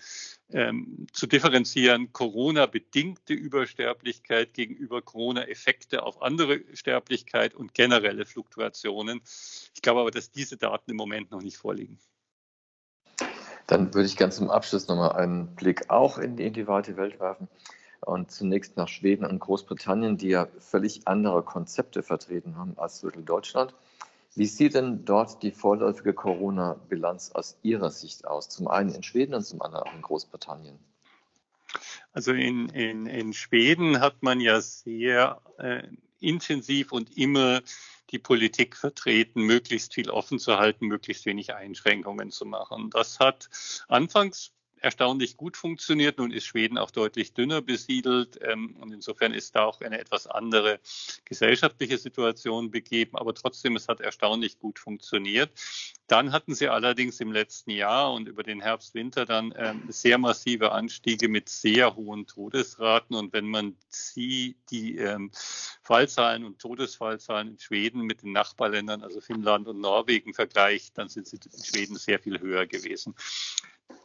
ähm, 0.52 1.08
zu 1.14 1.28
differenzieren, 1.28 2.14
Corona-bedingte 2.14 3.34
Übersterblichkeit 3.34 4.54
gegenüber 4.54 5.02
Corona-Effekte 5.02 6.04
auf 6.04 6.22
andere 6.22 6.62
Sterblichkeit 6.74 7.56
und 7.56 7.74
generelle 7.74 8.26
Fluktuationen. 8.26 9.22
Ich 9.76 9.82
glaube 9.82 10.02
aber, 10.02 10.12
dass 10.12 10.32
diese 10.32 10.58
Daten 10.58 10.92
im 10.92 10.98
Moment 10.98 11.32
noch 11.32 11.42
nicht 11.42 11.58
vorliegen. 11.58 12.00
Dann 13.68 13.94
würde 13.94 14.08
ich 14.08 14.18
ganz 14.18 14.38
zum 14.38 14.50
Abschluss 14.50 14.88
nochmal 14.88 15.12
einen 15.12 15.56
Blick 15.56 15.90
auch 15.90 16.18
in 16.18 16.38
die, 16.38 16.46
in 16.46 16.54
die 16.54 16.68
weite 16.68 16.98
Welt 16.98 17.20
werfen 17.20 17.48
und 18.02 18.32
zunächst 18.32 18.78
nach 18.78 18.88
Schweden 18.88 19.26
und 19.26 19.40
Großbritannien, 19.40 20.18
die 20.18 20.30
ja 20.30 20.48
völlig 20.60 21.08
andere 21.08 21.44
Konzepte 21.44 22.04
vertreten 22.04 22.58
haben 22.58 22.78
als 22.78 23.06
Deutschland. 23.26 23.74
Wie 24.36 24.46
sieht 24.46 24.76
denn 24.76 25.06
dort 25.06 25.42
die 25.44 25.52
vorläufige 25.52 26.14
Corona-Bilanz 26.14 27.32
aus 27.32 27.58
Ihrer 27.64 27.90
Sicht 27.90 28.28
aus? 28.28 28.50
Zum 28.50 28.68
einen 28.68 28.94
in 28.94 29.04
Schweden 29.04 29.34
und 29.34 29.44
zum 29.44 29.62
anderen 29.62 29.88
auch 29.88 29.94
in 29.94 30.02
Großbritannien. 30.02 30.80
Also 32.14 32.32
in, 32.32 32.70
in, 32.70 33.06
in 33.06 33.34
Schweden 33.34 34.00
hat 34.00 34.22
man 34.22 34.40
ja 34.40 34.62
sehr 34.62 35.42
äh, 35.58 35.84
intensiv 36.20 36.92
und 36.92 37.16
immer 37.18 37.62
die 38.12 38.20
Politik 38.20 38.76
vertreten, 38.76 39.44
möglichst 39.44 39.94
viel 39.94 40.10
offen 40.10 40.40
zu 40.40 40.58
halten, 40.58 40.88
möglichst 40.88 41.26
wenig 41.26 41.54
Einschränkungen 41.54 42.32
zu 42.32 42.46
machen. 42.46 42.90
Das 42.90 43.20
hat 43.20 43.50
anfangs 43.88 44.52
erstaunlich 44.82 45.38
gut 45.38 45.58
funktioniert. 45.58 46.18
Nun 46.18 46.32
ist 46.32 46.46
Schweden 46.46 46.78
auch 46.78 46.92
deutlich 46.92 47.34
dünner 47.34 47.62
besiedelt 47.62 48.40
ähm, 48.42 48.76
und 48.80 48.94
insofern 48.94 49.34
ist 49.34 49.56
da 49.56 49.66
auch 49.66 49.82
eine 49.82 50.00
etwas 50.00 50.28
andere 50.28 50.80
gesellschaftliche 51.26 51.98
Situation 51.98 52.72
begeben, 52.72 53.18
aber 53.18 53.34
trotzdem, 53.34 53.76
es 53.76 53.88
hat 53.88 54.02
erstaunlich 54.02 54.60
gut 54.60 54.80
funktioniert. 54.80 55.52
Dann 56.08 56.32
hatten 56.32 56.56
sie 56.56 56.70
allerdings 56.70 57.20
im 57.20 57.32
letzten 57.32 57.72
Jahr 57.72 58.14
und 58.14 58.28
über 58.28 58.44
den 58.44 58.62
Herbst, 58.62 58.96
Winter 58.96 59.26
dann 59.26 59.54
ähm, 59.58 59.84
sehr 59.90 60.18
massive 60.18 60.72
Anstiege 60.72 61.30
mit 61.30 61.50
sehr 61.50 61.96
hohen 61.96 62.26
Todesraten 62.26 63.16
und 63.16 63.34
wenn 63.34 63.46
man 63.46 63.76
sie, 63.90 64.56
die 64.72 64.98
ähm, 64.98 65.32
Fallzahlen 65.84 66.46
und 66.46 66.60
Todesfallzahlen 66.60 67.50
in 67.50 67.60
Schweden 67.60 68.02
mit 68.02 68.24
den 68.24 68.32
Nachbarländern, 68.32 69.04
also 69.04 69.22
Finnland 69.22 69.68
und 69.68 69.80
Norwegen 69.80 70.34
vergleicht, 70.34 70.98
dann 70.98 71.10
sind 71.10 71.28
sie 71.28 71.38
in 71.38 71.64
Schweden 71.64 71.96
sehr 71.96 72.20
viel 72.20 72.40
höher 72.40 72.66
gewesen. 72.66 73.16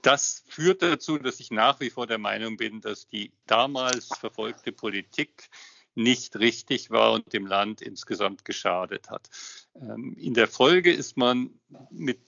Das 0.03 0.45
führt 0.49 0.83
dazu, 0.83 1.19
dass 1.19 1.41
ich 1.41 1.51
nach 1.51 1.81
wie 1.81 1.91
vor 1.91 2.07
der 2.07 2.19
Meinung 2.19 2.57
bin, 2.57 2.81
dass 2.81 3.09
die 3.09 3.33
damals 3.47 4.17
verfolgte 4.17 4.71
Politik 4.71 5.49
nicht 5.95 6.37
richtig 6.37 6.91
war 6.91 7.13
und 7.13 7.33
dem 7.33 7.47
Land 7.47 7.81
insgesamt 7.81 8.45
geschadet 8.45 9.11
hat. 9.11 9.31
Ähm, 9.75 10.17
in 10.19 10.35
der 10.35 10.49
Folge 10.49 10.93
ist 10.93 11.17
man 11.17 11.59
mit 11.91 12.19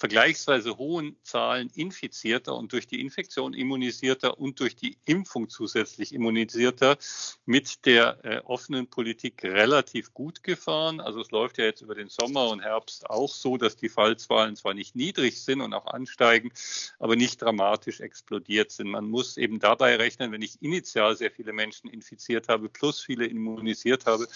vergleichsweise 0.00 0.78
hohen 0.78 1.14
Zahlen 1.22 1.70
Infizierter 1.74 2.56
und 2.56 2.72
durch 2.72 2.86
die 2.86 3.02
Infektion 3.02 3.52
immunisierter 3.52 4.38
und 4.38 4.58
durch 4.58 4.74
die 4.74 4.96
Impfung 5.04 5.50
zusätzlich 5.50 6.14
immunisierter 6.14 6.96
mit 7.44 7.84
der 7.84 8.24
äh, 8.24 8.38
offenen 8.38 8.86
Politik 8.88 9.44
relativ 9.44 10.14
gut 10.14 10.42
gefahren. 10.42 11.00
Also 11.00 11.20
es 11.20 11.30
läuft 11.30 11.58
ja 11.58 11.66
jetzt 11.66 11.82
über 11.82 11.94
den 11.94 12.08
Sommer 12.08 12.48
und 12.48 12.60
Herbst 12.60 13.10
auch 13.10 13.28
so, 13.28 13.58
dass 13.58 13.76
die 13.76 13.90
Fallzahlen 13.90 14.56
zwar 14.56 14.72
nicht 14.72 14.96
niedrig 14.96 15.42
sind 15.42 15.60
und 15.60 15.74
auch 15.74 15.86
ansteigen, 15.86 16.50
aber 16.98 17.14
nicht 17.14 17.42
dramatisch 17.42 18.00
explodiert 18.00 18.70
sind. 18.70 18.88
Man 18.88 19.04
muss 19.04 19.36
eben 19.36 19.58
dabei 19.58 19.96
rechnen, 19.96 20.32
wenn 20.32 20.40
ich 20.40 20.62
initial 20.62 21.14
sehr 21.14 21.30
viele 21.30 21.52
Menschen 21.52 21.90
infiziert 21.90 22.48
habe 22.48 22.70
plus 22.70 23.02
viele 23.02 23.26
immunisiert 23.26 24.06
habe, 24.06 24.26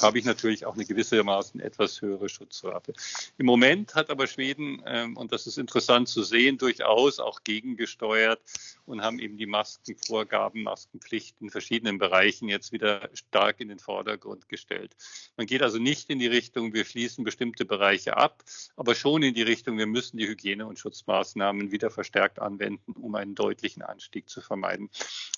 habe 0.00 0.18
ich 0.18 0.24
natürlich 0.24 0.64
auch 0.64 0.76
eine 0.76 0.86
gewissermaßen 0.86 1.60
etwas 1.60 2.00
höhere 2.00 2.30
Schutzrate. 2.30 2.94
Im 3.36 3.44
Moment 3.44 3.94
hat 3.94 4.08
aber 4.08 4.26
Schweden 4.26 4.82
äh, 4.86 5.09
und 5.16 5.32
das 5.32 5.46
ist 5.46 5.58
interessant 5.58 6.08
zu 6.08 6.22
sehen, 6.22 6.58
durchaus 6.58 7.20
auch 7.20 7.44
gegengesteuert 7.44 8.40
und 8.86 9.02
haben 9.02 9.18
eben 9.18 9.36
die 9.36 9.46
Maskenvorgaben, 9.46 10.62
Maskenpflichten 10.62 11.46
in 11.46 11.50
verschiedenen 11.50 11.98
Bereichen 11.98 12.48
jetzt 12.48 12.72
wieder 12.72 13.08
stark 13.14 13.60
in 13.60 13.68
den 13.68 13.78
Vordergrund 13.78 14.48
gestellt. 14.48 14.96
Man 15.36 15.46
geht 15.46 15.62
also 15.62 15.78
nicht 15.78 16.10
in 16.10 16.18
die 16.18 16.26
Richtung, 16.26 16.72
wir 16.72 16.84
schließen 16.84 17.24
bestimmte 17.24 17.64
Bereiche 17.64 18.16
ab, 18.16 18.44
aber 18.76 18.94
schon 18.94 19.22
in 19.22 19.34
die 19.34 19.42
Richtung, 19.42 19.78
wir 19.78 19.86
müssen 19.86 20.16
die 20.16 20.28
Hygiene- 20.28 20.66
und 20.66 20.78
Schutzmaßnahmen 20.78 21.72
wieder 21.72 21.90
verstärkt 21.90 22.38
anwenden, 22.38 22.92
um 22.92 23.14
einen 23.14 23.34
deutlichen 23.34 23.82
Anstieg 23.82 24.28
zu 24.28 24.40
vermeiden. 24.40 24.90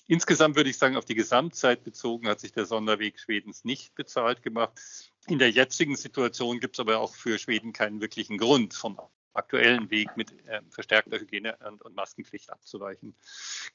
Insgesamt 0.07 0.55
würde 0.55 0.69
ich 0.69 0.77
sagen, 0.77 0.97
auf 0.97 1.05
die 1.05 1.15
Gesamtzeit 1.15 1.83
bezogen 1.83 2.27
hat 2.27 2.39
sich 2.39 2.51
der 2.51 2.65
Sonderweg 2.65 3.19
Schwedens 3.19 3.63
nicht 3.63 3.95
bezahlt 3.95 4.43
gemacht. 4.43 4.79
In 5.27 5.39
der 5.39 5.51
jetzigen 5.51 5.95
Situation 5.95 6.59
gibt 6.59 6.75
es 6.75 6.79
aber 6.81 6.99
auch 6.99 7.15
für 7.15 7.39
Schweden 7.39 7.71
keinen 7.71 8.01
wirklichen 8.01 8.37
Grund, 8.37 8.73
vom 8.73 8.99
aktuellen 9.33 9.89
Weg 9.89 10.15
mit 10.15 10.31
äh, 10.47 10.61
verstärkter 10.69 11.19
Hygiene- 11.19 11.57
und, 11.67 11.81
und, 11.81 11.95
Maskenpflicht 11.95 12.49
abzuweichen. 12.49 13.15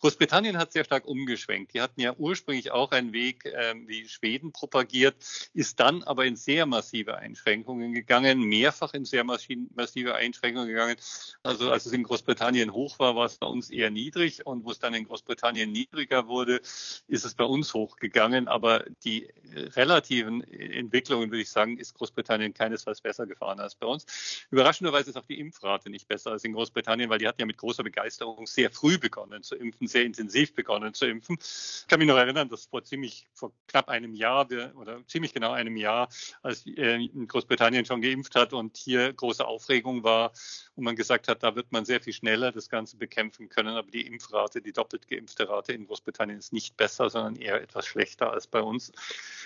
Großbritannien 0.00 0.58
hat 0.58 0.72
sehr 0.72 0.84
stark 0.84 1.06
umgeschwenkt. 1.06 1.74
Die 1.74 1.80
hatten 1.80 2.00
ja 2.00 2.14
ursprünglich 2.16 2.70
auch 2.70 2.92
einen 2.92 3.12
Weg 3.12 3.44
äh, 3.46 3.74
wie 3.86 4.08
Schweden 4.08 4.52
propagiert, 4.52 5.16
ist 5.54 5.80
dann 5.80 6.02
aber 6.02 6.26
in 6.26 6.36
sehr 6.36 6.66
massive 6.66 7.16
Einschränkungen 7.16 7.92
gegangen, 7.92 8.40
mehrfach 8.40 8.94
in 8.94 9.04
sehr 9.04 9.24
massive 9.24 10.14
Einschränkungen 10.14 10.68
gegangen. 10.68 10.96
Also 11.42 11.70
als 11.70 11.86
es 11.86 11.92
in 11.92 12.02
Großbritannien 12.02 12.72
hoch 12.72 12.98
war, 12.98 13.16
war 13.16 13.26
es 13.26 13.38
bei 13.38 13.46
uns 13.46 13.70
eher 13.70 13.90
niedrig 13.90 14.46
und 14.46 14.64
wo 14.64 14.70
es 14.70 14.78
dann 14.78 14.94
in 14.94 15.04
Großbritannien 15.04 15.70
niedriger 15.70 16.28
wurde, 16.28 16.60
ist 17.08 17.24
es 17.24 17.34
bei 17.34 17.44
uns 17.44 17.74
hochgegangen. 17.74 18.48
Aber 18.48 18.84
die 19.04 19.26
äh, 19.26 19.68
relativen 19.74 20.42
Entwicklungen, 20.42 21.30
würde 21.30 21.42
ich 21.42 21.50
sagen, 21.50 21.78
ist 21.78 21.94
Großbritannien 21.94 22.54
keinesfalls 22.54 23.00
besser 23.00 23.26
gefahren 23.26 23.60
als 23.60 23.74
bei 23.74 23.86
uns. 23.86 24.06
Überraschenderweise 24.50 25.10
ist 25.10 25.16
auch 25.16 25.26
die 25.26 25.47
Impfrate 25.48 25.90
nicht 25.90 26.08
besser 26.08 26.32
als 26.32 26.44
in 26.44 26.52
Großbritannien, 26.52 27.10
weil 27.10 27.18
die 27.18 27.26
hatten 27.26 27.40
ja 27.40 27.46
mit 27.46 27.56
großer 27.56 27.82
Begeisterung 27.82 28.46
sehr 28.46 28.70
früh 28.70 28.98
begonnen 28.98 29.42
zu 29.42 29.56
impfen, 29.56 29.88
sehr 29.88 30.04
intensiv 30.04 30.54
begonnen 30.54 30.94
zu 30.94 31.06
impfen. 31.06 31.38
Ich 31.40 31.86
kann 31.88 31.98
mich 31.98 32.08
noch 32.08 32.16
erinnern, 32.16 32.48
dass 32.48 32.66
vor 32.66 32.84
ziemlich, 32.84 33.26
vor 33.34 33.52
knapp 33.66 33.88
einem 33.88 34.14
Jahr 34.14 34.46
oder 34.74 35.06
ziemlich 35.06 35.32
genau 35.32 35.52
einem 35.52 35.76
Jahr, 35.76 36.08
als 36.42 36.66
äh, 36.66 37.08
Großbritannien 37.08 37.84
schon 37.84 38.02
geimpft 38.02 38.34
hat 38.34 38.52
und 38.52 38.76
hier 38.76 39.12
große 39.12 39.46
Aufregung 39.46 40.04
war 40.04 40.32
und 40.76 40.84
man 40.84 40.96
gesagt 40.96 41.28
hat, 41.28 41.42
da 41.42 41.56
wird 41.56 41.72
man 41.72 41.84
sehr 41.84 42.00
viel 42.00 42.12
schneller 42.12 42.52
das 42.52 42.68
Ganze 42.68 42.96
bekämpfen 42.96 43.48
können. 43.48 43.76
Aber 43.76 43.90
die 43.90 44.06
Impfrate, 44.06 44.60
die 44.60 44.72
doppelt 44.72 45.08
geimpfte 45.08 45.48
Rate 45.48 45.72
in 45.72 45.86
Großbritannien 45.86 46.38
ist 46.38 46.52
nicht 46.52 46.76
besser, 46.76 47.08
sondern 47.08 47.36
eher 47.36 47.60
etwas 47.60 47.86
schlechter 47.86 48.32
als 48.32 48.46
bei 48.46 48.60
uns. 48.60 48.92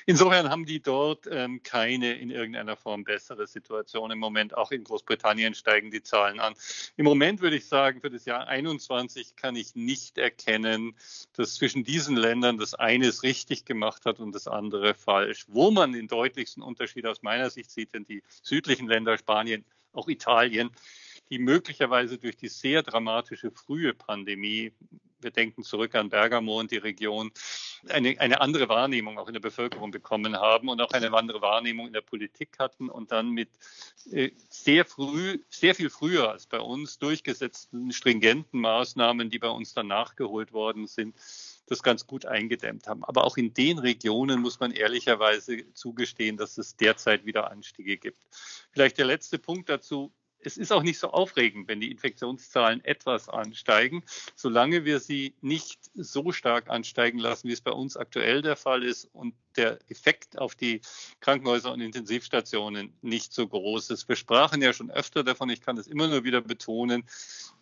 Insofern 0.06 0.50
haben 0.50 0.66
die 0.66 0.80
dort 0.80 1.28
ähm, 1.30 1.62
keine 1.62 2.14
in 2.14 2.30
irgendeiner 2.30 2.76
Form 2.76 3.04
bessere 3.04 3.46
Situation 3.46 4.10
im 4.10 4.18
Moment. 4.18 4.56
Auch 4.56 4.72
in 4.72 4.82
Großbritannien 4.82 5.54
steigen 5.54 5.91
die 5.92 6.02
Zahlen 6.02 6.40
an. 6.40 6.54
Im 6.96 7.04
Moment 7.04 7.40
würde 7.40 7.56
ich 7.56 7.66
sagen, 7.66 8.00
für 8.00 8.10
das 8.10 8.24
Jahr 8.24 8.48
21 8.48 9.36
kann 9.36 9.54
ich 9.56 9.74
nicht 9.74 10.18
erkennen, 10.18 10.96
dass 11.34 11.54
zwischen 11.54 11.84
diesen 11.84 12.16
Ländern 12.16 12.58
das 12.58 12.74
eine 12.74 13.06
es 13.06 13.22
richtig 13.22 13.64
gemacht 13.64 14.04
hat 14.04 14.18
und 14.18 14.34
das 14.34 14.48
andere 14.48 14.94
falsch. 14.94 15.44
Wo 15.48 15.70
man 15.70 15.92
den 15.92 16.08
deutlichsten 16.08 16.62
Unterschied 16.62 17.06
aus 17.06 17.22
meiner 17.22 17.50
Sicht 17.50 17.70
sieht, 17.70 17.92
sind 17.92 18.08
die 18.08 18.22
südlichen 18.42 18.88
Länder, 18.88 19.16
Spanien, 19.18 19.64
auch 19.92 20.08
Italien, 20.08 20.70
die 21.30 21.38
möglicherweise 21.38 22.18
durch 22.18 22.36
die 22.36 22.48
sehr 22.48 22.82
dramatische 22.82 23.50
frühe 23.50 23.94
Pandemie 23.94 24.72
wir 25.22 25.30
denken 25.30 25.62
zurück 25.62 25.94
an 25.94 26.08
Bergamo 26.08 26.60
und 26.60 26.70
die 26.70 26.76
Region, 26.76 27.30
eine, 27.88 28.18
eine 28.20 28.40
andere 28.40 28.68
Wahrnehmung 28.68 29.18
auch 29.18 29.26
in 29.28 29.34
der 29.34 29.40
Bevölkerung 29.40 29.90
bekommen 29.90 30.36
haben 30.36 30.68
und 30.68 30.80
auch 30.80 30.92
eine 30.92 31.12
andere 31.12 31.40
Wahrnehmung 31.40 31.86
in 31.86 31.92
der 31.92 32.00
Politik 32.00 32.58
hatten 32.58 32.88
und 32.88 33.12
dann 33.12 33.30
mit 33.30 33.48
äh, 34.10 34.30
sehr 34.48 34.84
früh, 34.84 35.38
sehr 35.48 35.74
viel 35.74 35.90
früher 35.90 36.30
als 36.30 36.46
bei 36.46 36.60
uns 36.60 36.98
durchgesetzten 36.98 37.92
stringenten 37.92 38.60
Maßnahmen, 38.60 39.30
die 39.30 39.38
bei 39.38 39.50
uns 39.50 39.74
dann 39.74 39.88
nachgeholt 39.88 40.52
worden 40.52 40.86
sind, 40.86 41.16
das 41.66 41.82
ganz 41.82 42.06
gut 42.06 42.26
eingedämmt 42.26 42.86
haben. 42.86 43.04
Aber 43.04 43.24
auch 43.24 43.36
in 43.36 43.54
den 43.54 43.78
Regionen 43.78 44.40
muss 44.40 44.60
man 44.60 44.72
ehrlicherweise 44.72 45.72
zugestehen, 45.74 46.36
dass 46.36 46.58
es 46.58 46.76
derzeit 46.76 47.24
wieder 47.24 47.50
Anstiege 47.50 47.96
gibt. 47.96 48.22
Vielleicht 48.70 48.98
der 48.98 49.06
letzte 49.06 49.38
Punkt 49.38 49.68
dazu 49.68 50.12
es 50.44 50.56
ist 50.56 50.72
auch 50.72 50.82
nicht 50.82 50.98
so 50.98 51.10
aufregend, 51.10 51.68
wenn 51.68 51.80
die 51.80 51.90
Infektionszahlen 51.90 52.84
etwas 52.84 53.28
ansteigen, 53.28 54.02
solange 54.34 54.84
wir 54.84 55.00
sie 55.00 55.34
nicht 55.40 55.78
so 55.94 56.32
stark 56.32 56.68
ansteigen 56.68 57.18
lassen, 57.18 57.48
wie 57.48 57.52
es 57.52 57.60
bei 57.60 57.70
uns 57.70 57.96
aktuell 57.96 58.42
der 58.42 58.56
Fall 58.56 58.82
ist 58.82 59.08
und 59.12 59.34
der 59.56 59.78
Effekt 59.90 60.38
auf 60.38 60.54
die 60.54 60.80
Krankenhäuser 61.20 61.72
und 61.72 61.80
Intensivstationen 61.80 62.92
nicht 63.02 63.32
so 63.32 63.46
groß 63.46 63.90
ist. 63.90 64.08
Wir 64.08 64.16
sprachen 64.16 64.62
ja 64.62 64.72
schon 64.72 64.90
öfter 64.90 65.24
davon, 65.24 65.50
ich 65.50 65.60
kann 65.60 65.76
das 65.76 65.86
immer 65.86 66.08
nur 66.08 66.24
wieder 66.24 66.40
betonen, 66.40 67.04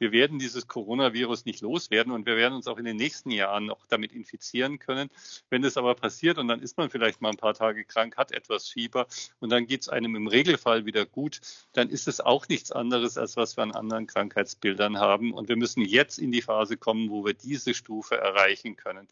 wir 0.00 0.12
werden 0.12 0.38
dieses 0.38 0.66
Coronavirus 0.66 1.44
nicht 1.44 1.60
loswerden 1.60 2.12
und 2.12 2.26
wir 2.26 2.36
werden 2.36 2.54
uns 2.54 2.66
auch 2.66 2.78
in 2.78 2.84
den 2.84 2.96
nächsten 2.96 3.30
Jahren 3.30 3.66
noch 3.66 3.86
damit 3.86 4.12
infizieren 4.12 4.78
können. 4.78 5.10
Wenn 5.50 5.62
das 5.62 5.76
aber 5.76 5.94
passiert 5.94 6.38
und 6.38 6.48
dann 6.48 6.60
ist 6.60 6.76
man 6.78 6.90
vielleicht 6.90 7.20
mal 7.20 7.30
ein 7.30 7.36
paar 7.36 7.54
Tage 7.54 7.84
krank, 7.84 8.16
hat 8.16 8.32
etwas 8.32 8.68
Fieber 8.68 9.06
und 9.38 9.50
dann 9.50 9.66
geht 9.66 9.82
es 9.82 9.88
einem 9.88 10.16
im 10.16 10.26
Regelfall 10.26 10.86
wieder 10.86 11.04
gut, 11.04 11.40
dann 11.74 11.90
ist 11.90 12.08
es 12.08 12.20
auch 12.20 12.48
nichts 12.48 12.72
anderes, 12.72 13.18
als 13.18 13.36
was 13.36 13.56
wir 13.56 13.62
an 13.62 13.72
anderen 13.72 14.06
Krankheitsbildern 14.06 14.98
haben. 14.98 15.32
Und 15.34 15.48
wir 15.48 15.56
müssen 15.56 15.84
jetzt 15.84 16.18
in 16.18 16.32
die 16.32 16.42
Phase 16.42 16.78
kommen, 16.78 17.10
wo 17.10 17.24
wir 17.24 17.34
diese 17.34 17.74
Stufe 17.74 18.16
erreichen 18.16 18.76
können. 18.76 19.06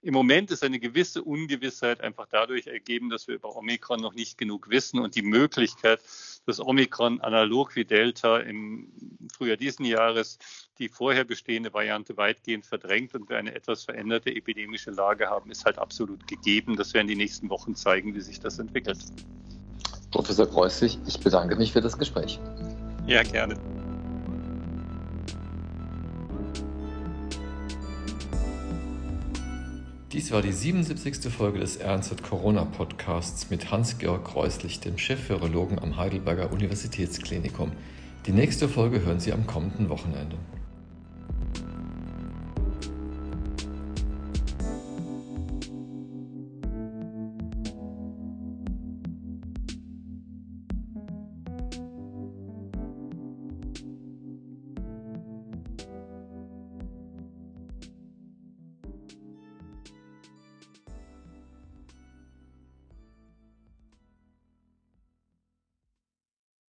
Im 0.00 0.14
Moment 0.14 0.52
ist 0.52 0.62
eine 0.62 0.78
gewisse 0.78 1.24
Ungewissheit 1.24 2.00
einfach 2.00 2.28
dadurch 2.30 2.68
ergeben, 2.68 3.10
dass 3.10 3.26
wir 3.26 3.34
über 3.34 3.56
Omikron 3.56 4.00
noch 4.00 4.14
nicht 4.14 4.38
genug 4.38 4.70
wissen 4.70 5.00
und 5.00 5.16
die 5.16 5.22
Möglichkeit, 5.22 6.00
dass 6.46 6.60
Omikron 6.60 7.20
analog 7.20 7.74
wie 7.74 7.84
Delta 7.84 8.38
im 8.38 8.92
Frühjahr 9.32 9.56
diesen 9.56 9.84
Jahres 9.84 10.38
die 10.78 10.88
vorher 10.88 11.24
bestehende 11.24 11.72
Variante 11.74 12.16
weitgehend 12.16 12.64
verdrängt 12.64 13.14
und 13.16 13.28
wir 13.28 13.38
eine 13.38 13.56
etwas 13.56 13.84
veränderte 13.84 14.30
epidemische 14.30 14.92
Lage 14.92 15.26
haben, 15.26 15.50
ist 15.50 15.64
halt 15.64 15.78
absolut 15.78 16.28
gegeben. 16.28 16.76
Das 16.76 16.94
werden 16.94 17.08
die 17.08 17.16
nächsten 17.16 17.50
Wochen 17.50 17.74
zeigen, 17.74 18.14
wie 18.14 18.20
sich 18.20 18.38
das 18.38 18.60
entwickelt. 18.60 18.98
Professor 20.12 20.48
Kreuzig, 20.48 20.96
ich 21.08 21.18
bedanke 21.18 21.56
mich 21.56 21.72
für 21.72 21.80
das 21.80 21.98
Gespräch. 21.98 22.38
Ja, 23.08 23.24
gerne. 23.24 23.56
Dies 30.18 30.32
war 30.32 30.42
die 30.42 30.50
77. 30.50 31.32
Folge 31.32 31.60
des 31.60 31.78
RNZ 31.80 32.24
Corona 32.24 32.64
Podcasts 32.64 33.50
mit 33.50 33.70
Hans-Georg 33.70 34.24
Kreuslich, 34.24 34.80
dem 34.80 34.98
Chefvirologen 34.98 35.78
am 35.78 35.96
Heidelberger 35.96 36.50
Universitätsklinikum. 36.50 37.70
Die 38.26 38.32
nächste 38.32 38.68
Folge 38.68 39.02
hören 39.02 39.20
Sie 39.20 39.32
am 39.32 39.46
kommenden 39.46 39.88
Wochenende. 39.90 40.36